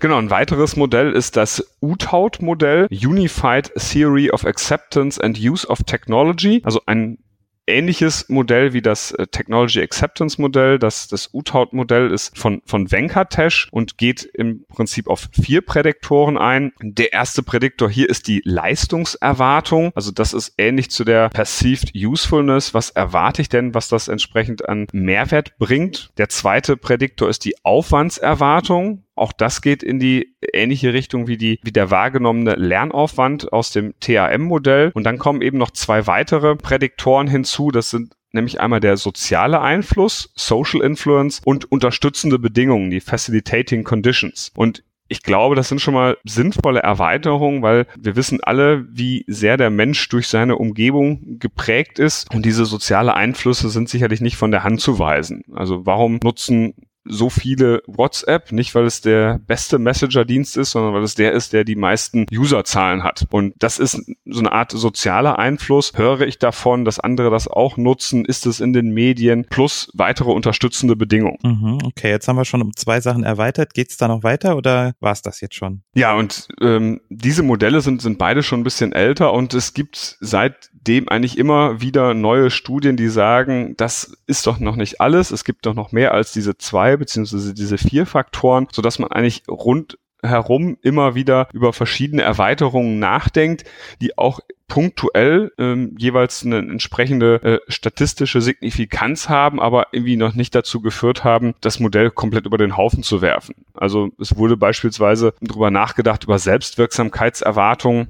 Genau, 0.00 0.18
ein 0.18 0.30
weiteres 0.30 0.74
Modell 0.74 1.12
ist 1.12 1.36
das 1.36 1.64
UTAUT-Modell, 1.80 2.88
Unified 2.90 3.72
Theory 3.76 4.30
of 4.30 4.44
Acceptance 4.44 5.22
and 5.22 5.38
Use 5.38 5.68
of 5.68 5.84
Technology, 5.84 6.60
also 6.64 6.80
ein 6.86 7.18
ähnliches 7.66 8.28
Modell 8.28 8.72
wie 8.72 8.82
das 8.82 9.12
äh, 9.12 9.26
Technology 9.26 9.80
Acceptance 9.80 10.40
Modell. 10.40 10.78
Das, 10.78 11.08
das 11.08 11.30
UTAUT-Modell 11.32 12.10
ist 12.10 12.36
von, 12.38 12.62
von 12.66 12.90
Venkatesh 12.90 13.68
und 13.70 13.98
geht 13.98 14.24
im 14.24 14.64
Prinzip 14.66 15.08
auf 15.08 15.28
vier 15.32 15.60
Prädiktoren 15.60 16.38
ein. 16.38 16.72
Der 16.80 17.12
erste 17.12 17.42
Prädiktor 17.42 17.88
hier 17.88 18.08
ist 18.08 18.28
die 18.28 18.42
Leistungserwartung. 18.44 19.92
Also 19.94 20.10
das 20.10 20.32
ist 20.32 20.54
ähnlich 20.58 20.90
zu 20.90 21.04
der 21.04 21.28
Perceived 21.30 21.92
Usefulness. 21.94 22.74
Was 22.74 22.90
erwarte 22.90 23.42
ich 23.42 23.48
denn, 23.48 23.74
was 23.74 23.88
das 23.88 24.08
entsprechend 24.08 24.68
an 24.68 24.86
Mehrwert 24.92 25.56
bringt? 25.58 26.10
Der 26.18 26.28
zweite 26.28 26.76
Prädiktor 26.76 27.28
ist 27.28 27.44
die 27.44 27.54
Aufwandserwartung. 27.64 29.04
Auch 29.16 29.32
das 29.32 29.62
geht 29.62 29.82
in 29.82 29.98
die 29.98 30.36
ähnliche 30.52 30.92
Richtung 30.92 31.26
wie 31.26 31.36
die, 31.36 31.58
wie 31.62 31.72
der 31.72 31.90
wahrgenommene 31.90 32.54
Lernaufwand 32.54 33.52
aus 33.52 33.70
dem 33.70 33.94
TAM-Modell. 34.00 34.90
Und 34.94 35.04
dann 35.04 35.18
kommen 35.18 35.42
eben 35.42 35.58
noch 35.58 35.70
zwei 35.70 36.06
weitere 36.06 36.56
Prädiktoren 36.56 37.28
hinzu. 37.28 37.70
Das 37.70 37.90
sind 37.90 38.14
nämlich 38.32 38.60
einmal 38.60 38.80
der 38.80 38.96
soziale 38.96 39.60
Einfluss, 39.60 40.32
Social 40.34 40.82
Influence 40.82 41.40
und 41.44 41.70
unterstützende 41.70 42.38
Bedingungen, 42.38 42.90
die 42.90 43.00
Facilitating 43.00 43.84
Conditions. 43.84 44.50
Und 44.56 44.82
ich 45.06 45.22
glaube, 45.22 45.54
das 45.54 45.68
sind 45.68 45.80
schon 45.80 45.94
mal 45.94 46.16
sinnvolle 46.24 46.80
Erweiterungen, 46.80 47.62
weil 47.62 47.86
wir 47.96 48.16
wissen 48.16 48.42
alle, 48.42 48.86
wie 48.90 49.24
sehr 49.28 49.56
der 49.56 49.70
Mensch 49.70 50.08
durch 50.08 50.28
seine 50.28 50.56
Umgebung 50.56 51.38
geprägt 51.38 51.98
ist. 51.98 52.34
Und 52.34 52.44
diese 52.44 52.64
soziale 52.64 53.14
Einflüsse 53.14 53.68
sind 53.68 53.88
sicherlich 53.88 54.20
nicht 54.20 54.36
von 54.36 54.50
der 54.50 54.64
Hand 54.64 54.80
zu 54.80 54.98
weisen. 54.98 55.44
Also 55.52 55.84
warum 55.84 56.18
nutzen 56.22 56.74
so 57.04 57.28
viele 57.28 57.82
WhatsApp, 57.86 58.52
nicht 58.52 58.74
weil 58.74 58.86
es 58.86 59.00
der 59.00 59.38
beste 59.46 59.78
Messenger-Dienst 59.78 60.56
ist, 60.56 60.70
sondern 60.70 60.94
weil 60.94 61.02
es 61.02 61.14
der 61.14 61.32
ist, 61.32 61.52
der 61.52 61.64
die 61.64 61.76
meisten 61.76 62.26
Userzahlen 62.32 63.04
hat. 63.04 63.26
Und 63.30 63.54
das 63.58 63.78
ist 63.78 64.00
so 64.24 64.40
eine 64.40 64.52
Art 64.52 64.72
sozialer 64.72 65.38
Einfluss. 65.38 65.92
Höre 65.94 66.22
ich 66.22 66.38
davon, 66.38 66.84
dass 66.84 66.98
andere 66.98 67.30
das 67.30 67.48
auch 67.48 67.76
nutzen? 67.76 68.24
Ist 68.24 68.46
es 68.46 68.60
in 68.60 68.72
den 68.72 68.90
Medien? 68.90 69.46
Plus 69.48 69.90
weitere 69.94 70.30
unterstützende 70.30 70.96
Bedingungen. 70.96 71.38
Mhm, 71.42 71.78
okay, 71.84 72.10
jetzt 72.10 72.26
haben 72.26 72.36
wir 72.36 72.44
schon 72.44 72.62
um 72.62 72.74
zwei 72.74 73.00
Sachen 73.00 73.24
erweitert. 73.24 73.74
Geht 73.74 73.90
es 73.90 73.96
da 73.96 74.08
noch 74.08 74.22
weiter 74.22 74.56
oder 74.56 74.94
war 75.00 75.12
es 75.12 75.22
das 75.22 75.40
jetzt 75.40 75.54
schon? 75.54 75.82
Ja, 75.94 76.14
und 76.14 76.48
ähm, 76.60 77.00
diese 77.10 77.42
Modelle 77.42 77.80
sind, 77.82 78.00
sind 78.00 78.18
beide 78.18 78.42
schon 78.42 78.60
ein 78.60 78.64
bisschen 78.64 78.92
älter 78.92 79.32
und 79.32 79.52
es 79.52 79.74
gibt 79.74 80.16
seitdem 80.20 81.08
eigentlich 81.08 81.38
immer 81.38 81.80
wieder 81.80 82.14
neue 82.14 82.50
Studien, 82.50 82.96
die 82.96 83.08
sagen, 83.08 83.74
das 83.76 84.16
ist 84.26 84.46
doch 84.46 84.58
noch 84.58 84.76
nicht 84.76 85.00
alles. 85.00 85.30
Es 85.30 85.44
gibt 85.44 85.66
doch 85.66 85.74
noch 85.74 85.92
mehr 85.92 86.12
als 86.12 86.32
diese 86.32 86.56
zwei 86.56 86.93
beziehungsweise 86.96 87.54
diese 87.54 87.78
vier 87.78 88.06
Faktoren, 88.06 88.68
so 88.72 88.82
dass 88.82 88.98
man 88.98 89.10
eigentlich 89.10 89.42
rund 89.48 89.98
herum 90.22 90.76
immer 90.82 91.14
wieder 91.14 91.48
über 91.52 91.72
verschiedene 91.72 92.22
Erweiterungen 92.22 92.98
nachdenkt, 92.98 93.64
die 94.00 94.16
auch 94.18 94.40
punktuell 94.66 95.52
ähm, 95.58 95.94
jeweils 95.98 96.44
eine 96.44 96.58
entsprechende 96.58 97.42
äh, 97.42 97.60
statistische 97.68 98.40
Signifikanz 98.40 99.28
haben, 99.28 99.60
aber 99.60 99.88
irgendwie 99.92 100.16
noch 100.16 100.34
nicht 100.34 100.54
dazu 100.54 100.80
geführt 100.80 101.22
haben, 101.22 101.54
das 101.60 101.80
Modell 101.80 102.10
komplett 102.10 102.46
über 102.46 102.58
den 102.58 102.76
Haufen 102.76 103.02
zu 103.02 103.20
werfen. 103.20 103.54
Also 103.74 104.08
es 104.18 104.36
wurde 104.36 104.56
beispielsweise 104.56 105.34
darüber 105.40 105.70
nachgedacht, 105.70 106.24
über 106.24 106.38
Selbstwirksamkeitserwartungen 106.38 108.08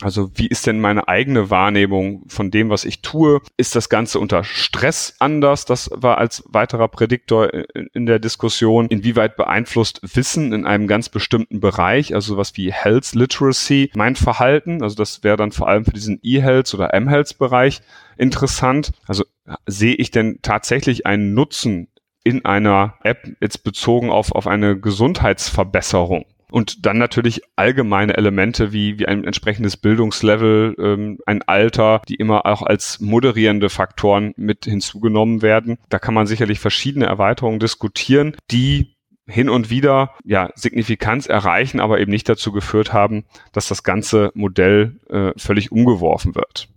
Also 0.00 0.30
wie 0.34 0.48
ist 0.48 0.66
denn 0.66 0.80
meine 0.80 1.06
eigene 1.06 1.50
Wahrnehmung 1.50 2.24
von 2.26 2.50
dem, 2.50 2.68
was 2.68 2.84
ich 2.84 3.00
tue? 3.00 3.40
Ist 3.56 3.76
das 3.76 3.88
Ganze 3.88 4.18
unter 4.18 4.42
Stress 4.42 5.14
anders? 5.20 5.66
Das 5.66 5.88
war 5.94 6.18
als 6.18 6.42
weiterer 6.48 6.88
Prädiktor 6.88 7.50
in 7.92 8.06
der 8.06 8.18
Diskussion. 8.18 8.88
Inwieweit 8.88 9.36
beeinflusst 9.36 10.00
Wissen 10.02 10.52
in 10.52 10.66
einem 10.66 10.88
ganz 10.88 11.08
bestimmten 11.08 11.60
Bereich, 11.60 12.12
also 12.12 12.36
was 12.36 12.56
wie 12.56 12.72
Health 12.72 13.14
Literacy, 13.14 13.92
mein 13.94 14.16
Verhalten? 14.16 14.82
Also 14.82 14.96
das 14.96 15.22
wäre 15.22 15.36
dann 15.36 15.52
vor 15.52 15.68
allem 15.68 15.84
für 15.84 15.92
diesen 15.92 16.18
E-Health 16.22 16.74
oder 16.74 16.92
M-Health 16.92 17.38
Bereich 17.38 17.80
interessant. 18.16 18.90
Also 19.06 19.24
sehe 19.66 19.94
ich 19.94 20.10
denn 20.10 20.40
tatsächlich 20.42 21.06
einen 21.06 21.34
Nutzen 21.34 21.88
in 22.24 22.44
einer 22.44 22.94
App 23.04 23.36
jetzt 23.40 23.62
bezogen 23.62 24.10
auf, 24.10 24.32
auf 24.32 24.48
eine 24.48 24.78
Gesundheitsverbesserung? 24.78 26.24
Und 26.54 26.86
dann 26.86 26.98
natürlich 26.98 27.40
allgemeine 27.56 28.16
Elemente 28.16 28.72
wie, 28.72 29.00
wie 29.00 29.06
ein 29.06 29.24
entsprechendes 29.24 29.76
Bildungslevel, 29.76 30.76
ähm, 30.78 31.18
ein 31.26 31.42
Alter, 31.42 32.00
die 32.08 32.14
immer 32.14 32.46
auch 32.46 32.62
als 32.62 33.00
moderierende 33.00 33.68
Faktoren 33.68 34.34
mit 34.36 34.64
hinzugenommen 34.64 35.42
werden. 35.42 35.78
Da 35.88 35.98
kann 35.98 36.14
man 36.14 36.28
sicherlich 36.28 36.60
verschiedene 36.60 37.06
Erweiterungen 37.06 37.58
diskutieren, 37.58 38.36
die 38.52 38.94
hin 39.26 39.48
und 39.48 39.68
wieder 39.68 40.14
ja 40.22 40.50
Signifikanz 40.54 41.26
erreichen, 41.26 41.80
aber 41.80 41.98
eben 41.98 42.12
nicht 42.12 42.28
dazu 42.28 42.52
geführt 42.52 42.92
haben, 42.92 43.24
dass 43.50 43.66
das 43.66 43.82
ganze 43.82 44.30
Modell 44.34 45.00
äh, 45.10 45.32
völlig 45.36 45.72
umgeworfen 45.72 46.36
wird. 46.36 46.68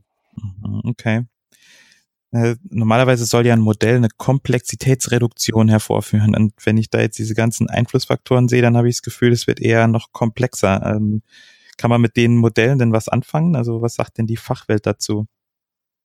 Mhm, 0.64 0.82
okay. 0.86 1.26
Äh, 2.32 2.56
normalerweise 2.70 3.26
soll 3.26 3.46
ja 3.46 3.54
ein 3.54 3.62
Modell 3.62 3.96
eine 3.96 4.10
Komplexitätsreduktion 4.16 5.70
hervorführen. 5.70 6.36
Und 6.36 6.54
wenn 6.64 6.78
ich 6.78 6.90
da 6.90 7.00
jetzt 7.00 7.18
diese 7.20 7.36
ganzen 7.36 7.70
Einflussfaktoren 7.70 8.50
sehe, 8.50 8.62
dann 8.62 8.76
habe 8.76 8.90
ich 8.90 8.98
das 8.98 9.02
Gefühl, 9.04 9.32
es 9.32 9.48
wird 9.48 9.60
eher 9.60 9.88
noch 9.88 10.12
komplexer. 10.12 10.96
Ähm, 10.96 11.22
kann 11.78 11.90
man 11.90 12.02
mit 12.02 12.18
den 12.18 12.36
Modellen 12.38 12.80
denn 12.80 12.92
was 12.92 13.08
anfangen? 13.08 13.56
Also 13.56 13.82
was 13.82 13.94
sagt 13.94 14.18
denn 14.18 14.28
die 14.28 14.38
Fachwelt 14.38 14.86
dazu? 14.86 15.28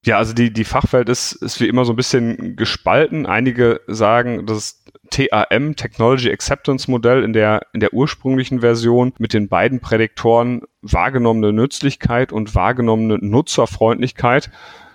Ja, 0.05 0.19
also 0.19 0.33
die, 0.33 0.53
die 0.53 0.65
Fachwelt 0.65 1.09
ist, 1.09 1.33
ist 1.33 1.61
wie 1.61 1.69
immer 1.69 1.85
so 1.85 1.93
ein 1.93 1.97
bisschen 1.97 2.57
gespalten. 2.57 3.25
Einige 3.25 3.81
sagen, 3.87 4.47
das 4.47 4.85
TAM, 5.11 5.77
Technology 5.77 6.31
Acceptance 6.31 6.91
Modell 6.91 7.23
in 7.23 7.33
der, 7.33 7.67
in 7.73 7.81
der 7.81 7.95
ursprünglichen 7.95 8.61
Version 8.61 9.13
mit 9.19 9.33
den 9.33 9.49
beiden 9.49 9.81
Prädiktoren 9.81 10.63
wahrgenommene 10.83 11.53
Nützlichkeit 11.53 12.33
und 12.33 12.55
wahrgenommene 12.55 13.19
Nutzerfreundlichkeit 13.19 14.51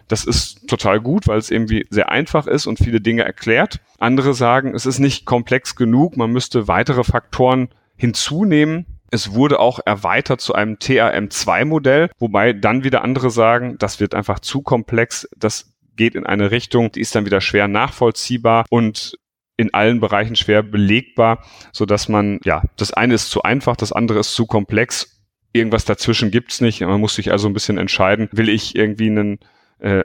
das 0.07 0.23
ist 0.23 0.67
total 0.67 0.99
gut, 1.01 1.27
weil 1.27 1.37
es 1.37 1.51
irgendwie 1.51 1.85
sehr 1.89 2.09
einfach 2.09 2.47
ist 2.47 2.67
und 2.67 2.79
viele 2.79 3.01
Dinge 3.01 3.23
erklärt. 3.23 3.79
Andere 3.99 4.33
sagen, 4.33 4.73
es 4.73 4.85
ist 4.85 4.99
nicht 4.99 5.25
komplex 5.25 5.75
genug, 5.75 6.17
man 6.17 6.31
müsste 6.31 6.67
weitere 6.67 7.03
Faktoren 7.03 7.69
hinzunehmen. 7.95 8.85
Es 9.11 9.33
wurde 9.33 9.59
auch 9.59 9.79
erweitert 9.85 10.41
zu 10.41 10.53
einem 10.53 10.75
TAM2-Modell, 10.75 12.09
wobei 12.19 12.53
dann 12.53 12.83
wieder 12.83 13.03
andere 13.03 13.29
sagen, 13.29 13.77
das 13.79 13.99
wird 13.99 14.13
einfach 14.13 14.39
zu 14.39 14.61
komplex, 14.61 15.27
das 15.37 15.73
geht 15.95 16.15
in 16.15 16.25
eine 16.25 16.51
Richtung, 16.51 16.91
die 16.91 17.01
ist 17.01 17.15
dann 17.15 17.25
wieder 17.25 17.41
schwer 17.41 17.67
nachvollziehbar 17.67 18.65
und 18.69 19.17
in 19.57 19.73
allen 19.73 19.99
Bereichen 19.99 20.35
schwer 20.35 20.61
belegbar, 20.61 21.43
so 21.71 21.85
dass 21.85 22.07
man, 22.07 22.39
ja, 22.43 22.61
das 22.77 22.93
eine 22.93 23.15
ist 23.15 23.31
zu 23.31 23.41
einfach, 23.41 23.75
das 23.75 23.91
andere 23.91 24.19
ist 24.19 24.33
zu 24.33 24.45
komplex. 24.45 25.19
Irgendwas 25.51 25.85
dazwischen 25.85 26.29
gibt's 26.29 26.61
nicht. 26.61 26.81
Man 26.81 27.01
muss 27.01 27.15
sich 27.15 27.31
also 27.31 27.47
ein 27.47 27.53
bisschen 27.53 27.79
entscheiden, 27.79 28.29
will 28.31 28.49
ich 28.49 28.75
irgendwie 28.75 29.09
einen 29.09 29.39
äh, 29.79 30.03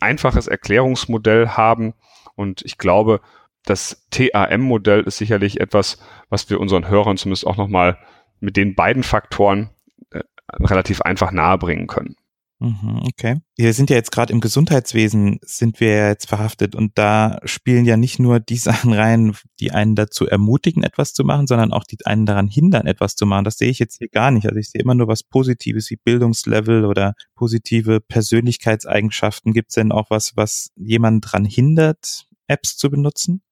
einfaches 0.00 0.46
Erklärungsmodell 0.46 1.50
haben. 1.50 1.94
Und 2.34 2.62
ich 2.62 2.78
glaube, 2.78 3.20
das 3.64 4.06
TAM-Modell 4.10 5.02
ist 5.02 5.18
sicherlich 5.18 5.60
etwas, 5.60 5.98
was 6.28 6.48
wir 6.50 6.60
unseren 6.60 6.88
Hörern 6.88 7.16
zumindest 7.16 7.46
auch 7.46 7.56
nochmal 7.56 7.98
mit 8.40 8.56
den 8.56 8.74
beiden 8.74 9.02
Faktoren 9.02 9.70
äh, 10.10 10.20
relativ 10.60 11.02
einfach 11.02 11.30
nahebringen 11.30 11.86
können. 11.86 12.16
Mhm, 12.62 13.02
okay. 13.08 13.40
Wir 13.56 13.72
sind 13.72 13.90
ja 13.90 13.96
jetzt 13.96 14.12
gerade 14.12 14.32
im 14.32 14.40
Gesundheitswesen, 14.40 15.40
sind 15.42 15.80
wir 15.80 16.06
jetzt 16.06 16.28
verhaftet 16.28 16.76
und 16.76 16.96
da 16.96 17.40
spielen 17.44 17.84
ja 17.84 17.96
nicht 17.96 18.20
nur 18.20 18.38
die 18.38 18.56
Sachen 18.68 18.92
rein, 18.92 19.34
die 19.58 19.72
einen 19.72 19.96
dazu 19.96 20.28
ermutigen, 20.28 20.84
etwas 20.84 21.12
zu 21.12 21.24
machen, 21.24 21.48
sondern 21.48 21.72
auch 21.72 21.82
die 21.82 21.98
einen 22.04 22.24
daran 22.24 22.46
hindern, 22.46 22.86
etwas 22.86 23.16
zu 23.16 23.26
machen. 23.26 23.44
Das 23.44 23.58
sehe 23.58 23.68
ich 23.68 23.80
jetzt 23.80 23.98
hier 23.98 24.08
gar 24.08 24.30
nicht. 24.30 24.46
Also 24.46 24.60
ich 24.60 24.70
sehe 24.70 24.80
immer 24.80 24.94
nur 24.94 25.08
was 25.08 25.24
Positives 25.24 25.90
wie 25.90 25.96
Bildungslevel 25.96 26.84
oder 26.84 27.14
positive 27.34 28.00
Persönlichkeitseigenschaften. 28.00 29.52
Gibt 29.52 29.70
es 29.70 29.74
denn 29.74 29.90
auch 29.90 30.10
was, 30.10 30.36
was 30.36 30.70
jemanden 30.76 31.22
daran 31.22 31.44
hindert, 31.44 32.28
Apps 32.46 32.76
zu 32.76 32.90
benutzen? 32.90 33.42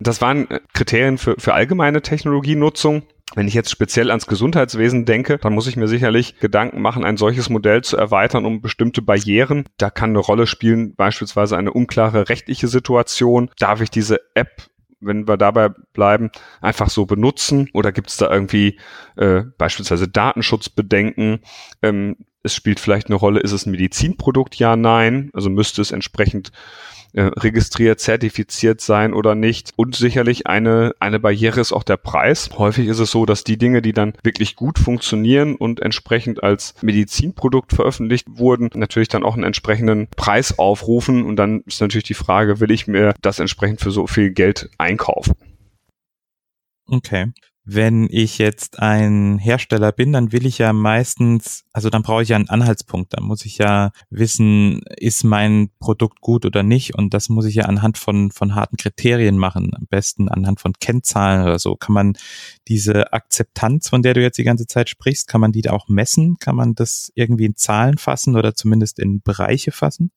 Das 0.00 0.20
waren 0.20 0.48
Kriterien 0.74 1.16
für, 1.16 1.36
für 1.38 1.54
allgemeine 1.54 2.02
Technologienutzung. 2.02 3.04
Wenn 3.34 3.46
ich 3.46 3.54
jetzt 3.54 3.70
speziell 3.70 4.10
ans 4.10 4.26
Gesundheitswesen 4.26 5.04
denke, 5.04 5.38
dann 5.38 5.54
muss 5.54 5.68
ich 5.68 5.76
mir 5.76 5.86
sicherlich 5.86 6.38
Gedanken 6.40 6.80
machen, 6.80 7.04
ein 7.04 7.16
solches 7.16 7.48
Modell 7.48 7.82
zu 7.82 7.96
erweitern 7.96 8.44
um 8.44 8.60
bestimmte 8.60 9.02
Barrieren. 9.02 9.64
Da 9.78 9.90
kann 9.90 10.10
eine 10.10 10.18
Rolle 10.18 10.46
spielen, 10.46 10.94
beispielsweise 10.96 11.56
eine 11.56 11.72
unklare 11.72 12.28
rechtliche 12.28 12.66
Situation. 12.66 13.50
Darf 13.58 13.80
ich 13.80 13.90
diese 13.90 14.20
App 14.34 14.68
wenn 15.00 15.26
wir 15.26 15.36
dabei 15.36 15.70
bleiben, 15.92 16.30
einfach 16.60 16.90
so 16.90 17.06
benutzen? 17.06 17.68
Oder 17.72 17.90
gibt 17.92 18.10
es 18.10 18.18
da 18.18 18.30
irgendwie 18.30 18.78
äh, 19.16 19.42
beispielsweise 19.56 20.08
Datenschutzbedenken? 20.08 21.40
Ähm, 21.82 22.16
es 22.42 22.54
spielt 22.54 22.80
vielleicht 22.80 23.08
eine 23.08 23.16
Rolle, 23.16 23.40
ist 23.40 23.52
es 23.52 23.66
ein 23.66 23.72
Medizinprodukt? 23.72 24.56
Ja, 24.56 24.76
nein. 24.76 25.30
Also 25.32 25.50
müsste 25.50 25.82
es 25.82 25.90
entsprechend 25.90 26.52
äh, 27.12 27.22
registriert, 27.22 28.00
zertifiziert 28.00 28.80
sein 28.80 29.12
oder 29.12 29.34
nicht. 29.34 29.72
Und 29.76 29.96
sicherlich 29.96 30.46
eine, 30.46 30.94
eine 31.00 31.18
Barriere 31.18 31.60
ist 31.60 31.72
auch 31.72 31.82
der 31.82 31.96
Preis. 31.96 32.50
Häufig 32.56 32.86
ist 32.86 32.98
es 32.98 33.10
so, 33.10 33.26
dass 33.26 33.44
die 33.44 33.58
Dinge, 33.58 33.82
die 33.82 33.92
dann 33.92 34.14
wirklich 34.22 34.56
gut 34.56 34.78
funktionieren 34.78 35.56
und 35.56 35.80
entsprechend 35.80 36.42
als 36.42 36.74
Medizinprodukt 36.82 37.72
veröffentlicht 37.72 38.26
wurden, 38.30 38.70
natürlich 38.74 39.08
dann 39.08 39.24
auch 39.24 39.34
einen 39.34 39.44
entsprechenden 39.44 40.08
Preis 40.16 40.58
aufrufen. 40.58 41.24
Und 41.24 41.36
dann 41.36 41.62
ist 41.66 41.80
natürlich 41.80 42.04
die 42.04 42.14
Frage, 42.14 42.60
will 42.60 42.70
ich 42.70 42.86
mir 42.86 43.14
das 43.20 43.40
entsprechend 43.40 43.80
für 43.80 43.90
so 43.90 44.06
viel 44.06 44.30
Geld 44.30 44.70
einkaufen? 44.78 45.34
Okay 46.86 47.32
wenn 47.72 48.08
ich 48.10 48.38
jetzt 48.38 48.80
ein 48.80 49.38
Hersteller 49.38 49.92
bin, 49.92 50.12
dann 50.12 50.32
will 50.32 50.44
ich 50.44 50.58
ja 50.58 50.72
meistens, 50.72 51.64
also 51.72 51.88
dann 51.88 52.02
brauche 52.02 52.22
ich 52.22 52.30
ja 52.30 52.36
einen 52.36 52.48
Anhaltspunkt. 52.48 53.14
Dann 53.14 53.24
muss 53.24 53.44
ich 53.44 53.58
ja 53.58 53.92
wissen, 54.10 54.80
ist 54.96 55.22
mein 55.22 55.70
Produkt 55.78 56.20
gut 56.20 56.44
oder 56.44 56.64
nicht. 56.64 56.96
Und 56.96 57.14
das 57.14 57.28
muss 57.28 57.44
ich 57.44 57.54
ja 57.54 57.66
anhand 57.66 57.96
von, 57.96 58.32
von 58.32 58.56
harten 58.56 58.76
Kriterien 58.76 59.38
machen. 59.38 59.70
Am 59.74 59.86
besten 59.88 60.28
anhand 60.28 60.60
von 60.60 60.72
Kennzahlen 60.80 61.42
oder 61.42 61.60
so. 61.60 61.76
Kann 61.76 61.94
man 61.94 62.14
diese 62.66 63.12
Akzeptanz, 63.12 63.88
von 63.88 64.02
der 64.02 64.14
du 64.14 64.20
jetzt 64.20 64.38
die 64.38 64.44
ganze 64.44 64.66
Zeit 64.66 64.88
sprichst, 64.88 65.28
kann 65.28 65.40
man 65.40 65.52
die 65.52 65.68
auch 65.70 65.88
messen? 65.88 66.38
Kann 66.40 66.56
man 66.56 66.74
das 66.74 67.12
irgendwie 67.14 67.44
in 67.44 67.54
Zahlen 67.54 67.98
fassen 67.98 68.36
oder 68.36 68.54
zumindest 68.54 68.98
in 68.98 69.22
Bereiche 69.22 69.70
fassen? 69.70 70.10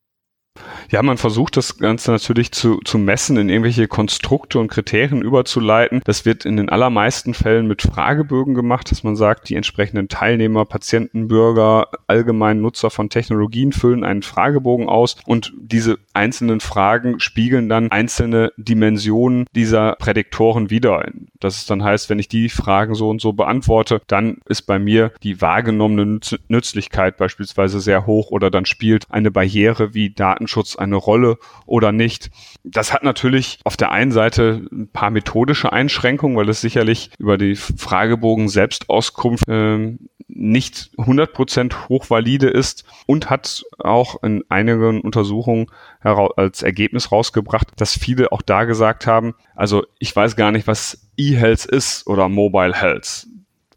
Ja, 0.92 1.02
man 1.02 1.18
versucht 1.18 1.58
das 1.58 1.80
Ganze 1.80 2.12
natürlich 2.12 2.52
zu, 2.52 2.80
zu 2.86 3.00
messen, 3.00 3.38
in 3.38 3.50
irgendwelche 3.50 3.88
Konstrukte 3.88 4.60
und 4.60 4.68
Kriterien 4.68 5.24
überzuleiten. 5.24 6.02
Das 6.06 6.26
wird 6.26 6.46
in 6.46 6.58
den 6.58 6.70
allermeisten 6.70 7.34
Fällen 7.34 7.68
mit 7.68 7.82
Fragebögen 7.82 8.54
gemacht, 8.54 8.92
dass 8.92 9.04
man 9.04 9.16
sagt, 9.16 9.50
die 9.50 9.56
entsprechenden 9.56 10.08
Teilnehmer, 10.08 10.66
Patienten, 10.66 11.28
Bürger, 11.28 11.88
allgemein 12.06 12.62
Nutzer 12.62 12.92
von 12.92 13.10
Technologien 13.10 13.72
füllen 13.72 14.04
einen 14.04 14.22
Fragebogen 14.22 14.88
aus 14.88 15.18
und 15.26 15.54
diese 15.58 15.98
einzelnen 16.14 16.60
Fragen 16.60 17.20
spiegeln 17.20 17.70
dann 17.70 17.92
einzelne 17.92 18.52
Dimensionen 18.58 19.48
dieser 19.56 19.96
Prädiktoren 19.96 20.70
wieder. 20.70 21.04
Das 21.40 21.58
ist 21.58 21.70
dann 21.70 21.84
heißt, 21.84 22.10
wenn 22.10 22.20
ich 22.20 22.28
die 22.28 22.50
Fragen 22.50 22.94
so 22.94 23.10
und 23.10 23.20
so 23.20 23.34
beantworte, 23.34 24.02
dann 24.08 24.38
ist 24.46 24.64
bei 24.64 24.78
mir 24.78 25.12
die 25.24 25.42
wahrgenommene 25.42 26.20
Nützlichkeit 26.48 27.18
beispielsweise 27.18 27.80
sehr 27.80 28.06
hoch 28.06 28.30
oder 28.30 28.52
dann 28.52 28.66
spielt 28.66 29.08
eine 29.10 29.32
Barriere 29.32 29.94
wie 29.94 30.12
Daten 30.12 30.43
Datenschutz 30.44 30.76
eine 30.76 30.96
Rolle 30.96 31.38
oder 31.66 31.92
nicht. 31.92 32.30
Das 32.64 32.94
hat 32.94 33.04
natürlich 33.04 33.60
auf 33.64 33.78
der 33.78 33.92
einen 33.92 34.12
Seite 34.12 34.68
ein 34.72 34.90
paar 34.90 35.10
methodische 35.10 35.72
Einschränkungen, 35.72 36.38
weil 36.38 36.50
es 36.50 36.62
sicherlich 36.62 37.12
über 37.18 37.38
die 37.38 37.56
Fragebogen 37.56 38.50
Selbstauskunft 38.50 39.48
äh, 39.48 39.98
nicht 40.28 40.92
100% 40.98 41.90
hochvalide 41.90 42.50
ist 42.50 42.86
und 43.06 43.30
hat 43.30 43.64
auch 43.80 44.24
in 44.24 44.44
einigen 44.50 45.02
Untersuchungen 45.02 45.68
als 46.02 46.64
Ergebnis 46.64 47.12
rausgebracht, 47.12 47.68
dass 47.78 47.98
viele 47.98 48.32
auch 48.32 48.42
da 48.42 48.64
gesagt 48.64 49.06
haben, 49.06 49.36
also 49.56 49.84
ich 50.00 50.16
weiß 50.16 50.36
gar 50.36 50.52
nicht, 50.52 50.68
was 50.68 51.08
E-Health 51.18 51.66
ist 51.66 52.08
oder 52.08 52.30
Mobile 52.30 52.74
Health. 52.74 53.28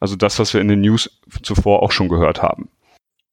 Also 0.01 0.17
das, 0.17 0.39
was 0.39 0.55
wir 0.55 0.61
in 0.61 0.69
den 0.69 0.81
News 0.81 1.21
zuvor 1.43 1.83
auch 1.83 1.93
schon 1.93 2.09
gehört 2.09 2.43
haben. 2.43 2.69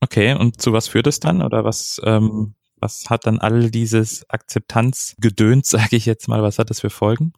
Okay, 0.03 0.33
und 0.33 0.61
zu 0.61 0.73
was 0.73 0.89
führt 0.89 1.07
es 1.07 1.21
dann? 1.21 1.41
Oder 1.41 1.63
was, 1.63 2.01
ähm, 2.03 2.55
was 2.83 3.09
hat 3.09 3.25
dann 3.25 3.39
all 3.39 3.71
dieses 3.71 4.29
Akzeptanzgedöns, 4.29 5.69
sage 5.69 5.95
ich 5.95 6.05
jetzt 6.05 6.27
mal, 6.27 6.43
was 6.43 6.59
hat 6.59 6.69
das 6.69 6.81
für 6.81 6.89
Folgen? 6.89 7.33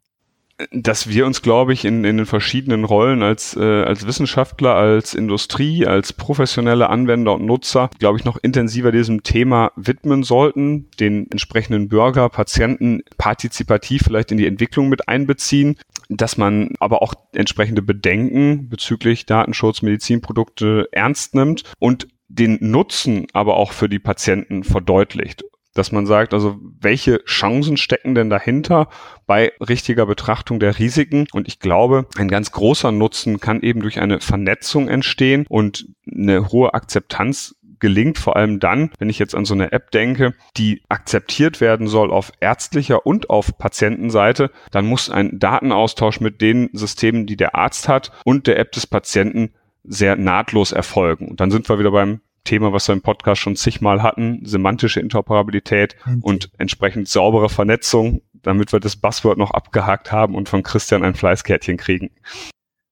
dass 0.72 1.10
wir 1.10 1.26
uns, 1.26 1.42
glaube 1.42 1.74
ich, 1.74 1.84
in, 1.84 2.06
in 2.06 2.16
den 2.16 2.26
verschiedenen 2.26 2.86
Rollen 2.86 3.24
als, 3.24 3.58
äh, 3.58 3.84
als 3.84 4.08
Wissenschaftler, 4.08 4.74
als 4.74 5.14
Industrie, 5.14 5.86
als 5.86 6.14
professionelle 6.14 6.90
Anwender 6.90 7.34
und 7.34 7.46
Nutzer, 7.46 7.90
glaube 8.00 8.18
ich, 8.18 8.24
noch 8.24 8.38
intensiver 8.42 8.94
diesem 8.94 9.24
Thema 9.24 9.74
widmen 9.76 10.24
sollten, 10.24 10.90
den 11.00 11.30
entsprechenden 11.30 11.90
Bürger, 11.90 12.30
Patienten 12.30 13.02
partizipativ 13.18 14.04
vielleicht 14.04 14.32
in 14.32 14.38
die 14.38 14.48
Entwicklung 14.48 14.88
mit 14.88 15.10
einbeziehen, 15.10 15.78
dass 16.08 16.38
man 16.38 16.70
aber 16.80 17.02
auch 17.02 17.16
entsprechende 17.34 17.82
Bedenken 17.82 18.70
bezüglich 18.70 19.26
Datenschutz, 19.26 19.82
Medizinprodukte 19.82 20.88
ernst 20.92 21.36
nimmt 21.36 21.64
und 21.80 22.08
den 22.28 22.58
Nutzen 22.62 23.28
aber 23.34 23.58
auch 23.58 23.72
für 23.72 23.90
die 23.90 24.00
Patienten 24.00 24.64
verdeutlicht. 24.64 25.44
Dass 25.74 25.92
man 25.92 26.06
sagt, 26.06 26.34
also 26.34 26.58
welche 26.80 27.24
Chancen 27.26 27.76
stecken 27.76 28.16
denn 28.16 28.30
dahinter 28.30 28.88
bei 29.28 29.52
richtiger 29.60 30.06
Betrachtung 30.06 30.60
der 30.62 30.80
Risiken? 30.80 31.28
Und 31.34 31.50
ich 31.50 31.60
glaube, 31.60 32.08
ein 32.18 32.30
ganz 32.30 32.54
großer 32.54 32.94
Nutzen 32.94 33.42
kann 33.42 33.62
eben 33.62 33.82
durch 33.82 34.00
eine 34.00 34.22
Vernetzung 34.22 34.88
entstehen 34.88 35.46
und 35.50 35.86
eine 36.10 36.50
hohe 36.50 36.74
Akzeptanz 36.74 37.56
gelingt 37.80 38.18
vor 38.18 38.36
allem 38.36 38.60
dann, 38.60 38.92
wenn 39.00 39.10
ich 39.10 39.20
jetzt 39.20 39.36
an 39.36 39.46
so 39.46 39.54
eine 39.54 39.72
App 39.72 39.92
denke, 39.92 40.34
die 40.58 40.82
akzeptiert 40.90 41.62
werden 41.62 41.88
soll 41.88 42.12
auf 42.12 42.32
ärztlicher 42.40 43.06
und 43.06 43.30
auf 43.30 43.58
Patientenseite, 43.58 44.52
dann 44.72 44.86
muss 44.86 45.10
ein 45.10 45.40
Datenaustausch 45.40 46.20
mit 46.20 46.42
den 46.42 46.70
Systemen, 46.74 47.26
die 47.26 47.38
der 47.38 47.56
Arzt 47.56 47.88
hat 47.88 48.12
und 48.24 48.48
der 48.48 48.58
App 48.60 48.72
des 48.72 48.88
Patienten 48.88 49.54
sehr 49.88 50.16
nahtlos 50.16 50.72
erfolgen. 50.72 51.28
Und 51.28 51.40
dann 51.40 51.52
sind 51.52 51.68
wir 51.70 51.80
wieder 51.80 51.92
beim 51.92 52.22
Thema, 52.44 52.72
was 52.74 52.88
wir 52.88 52.94
im 52.94 53.02
Podcast 53.02 53.42
schon 53.42 53.56
zigmal 53.56 54.04
hatten, 54.04 54.46
semantische 54.46 55.00
Interoperabilität 55.00 55.96
okay. 56.02 56.20
und 56.22 56.52
entsprechend 56.58 57.10
saubere 57.10 57.50
Vernetzung, 57.50 58.22
damit 58.34 58.72
wir 58.72 58.80
das 58.80 58.96
Buzzword 58.96 59.38
noch 59.38 59.52
abgehakt 59.52 60.12
haben 60.12 60.36
und 60.36 60.48
von 60.48 60.64
Christian 60.64 61.04
ein 61.04 61.16
Fleißkärtchen 61.16 61.78
kriegen. 61.78 62.12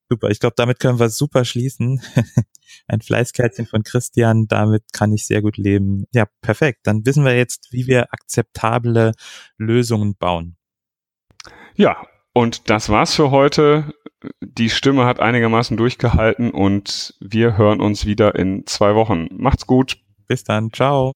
Super, 0.10 0.30
ich 0.30 0.40
glaube, 0.40 0.56
damit 0.58 0.80
können 0.80 1.00
wir 1.00 1.10
super 1.10 1.46
schließen. 1.46 2.02
ein 2.88 3.02
Fleißkärtchen 3.02 3.68
von 3.68 3.84
Christian, 3.84 4.48
damit 4.48 4.84
kann 4.92 5.14
ich 5.14 5.26
sehr 5.26 5.42
gut 5.42 5.58
leben. 5.58 6.06
Ja, 6.14 6.26
perfekt. 6.42 6.82
Dann 6.84 7.06
wissen 7.06 7.24
wir 7.24 7.36
jetzt, 7.36 7.72
wie 7.72 7.88
wir 7.88 8.12
akzeptable 8.12 9.14
Lösungen 9.58 10.16
bauen. 10.16 10.58
Ja, 11.76 12.06
und 12.34 12.70
das 12.70 12.90
war's 12.90 13.16
für 13.16 13.32
heute. 13.32 13.94
Die 14.40 14.70
Stimme 14.70 15.06
hat 15.06 15.20
einigermaßen 15.20 15.78
durchgehalten 15.78 16.52
und 16.52 17.16
wir 17.20 17.58
hören 17.58 17.82
uns 17.82 18.06
wieder 18.06 18.36
in 18.36 18.66
zwei 18.66 18.96
Wochen. 18.96 19.28
Macht's 19.32 19.68
gut. 19.68 19.98
Bis 20.28 20.44
dann. 20.44 20.72
Ciao. 20.72 21.12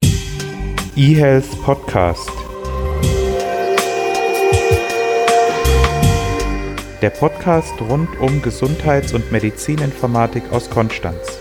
eHealth 0.95 1.61
Podcast. 1.63 2.31
Der 7.01 7.11
Podcast 7.11 7.79
rund 7.79 8.09
um 8.19 8.41
Gesundheits- 8.41 9.13
und 9.13 9.31
Medizininformatik 9.31 10.51
aus 10.51 10.69
Konstanz. 10.69 11.39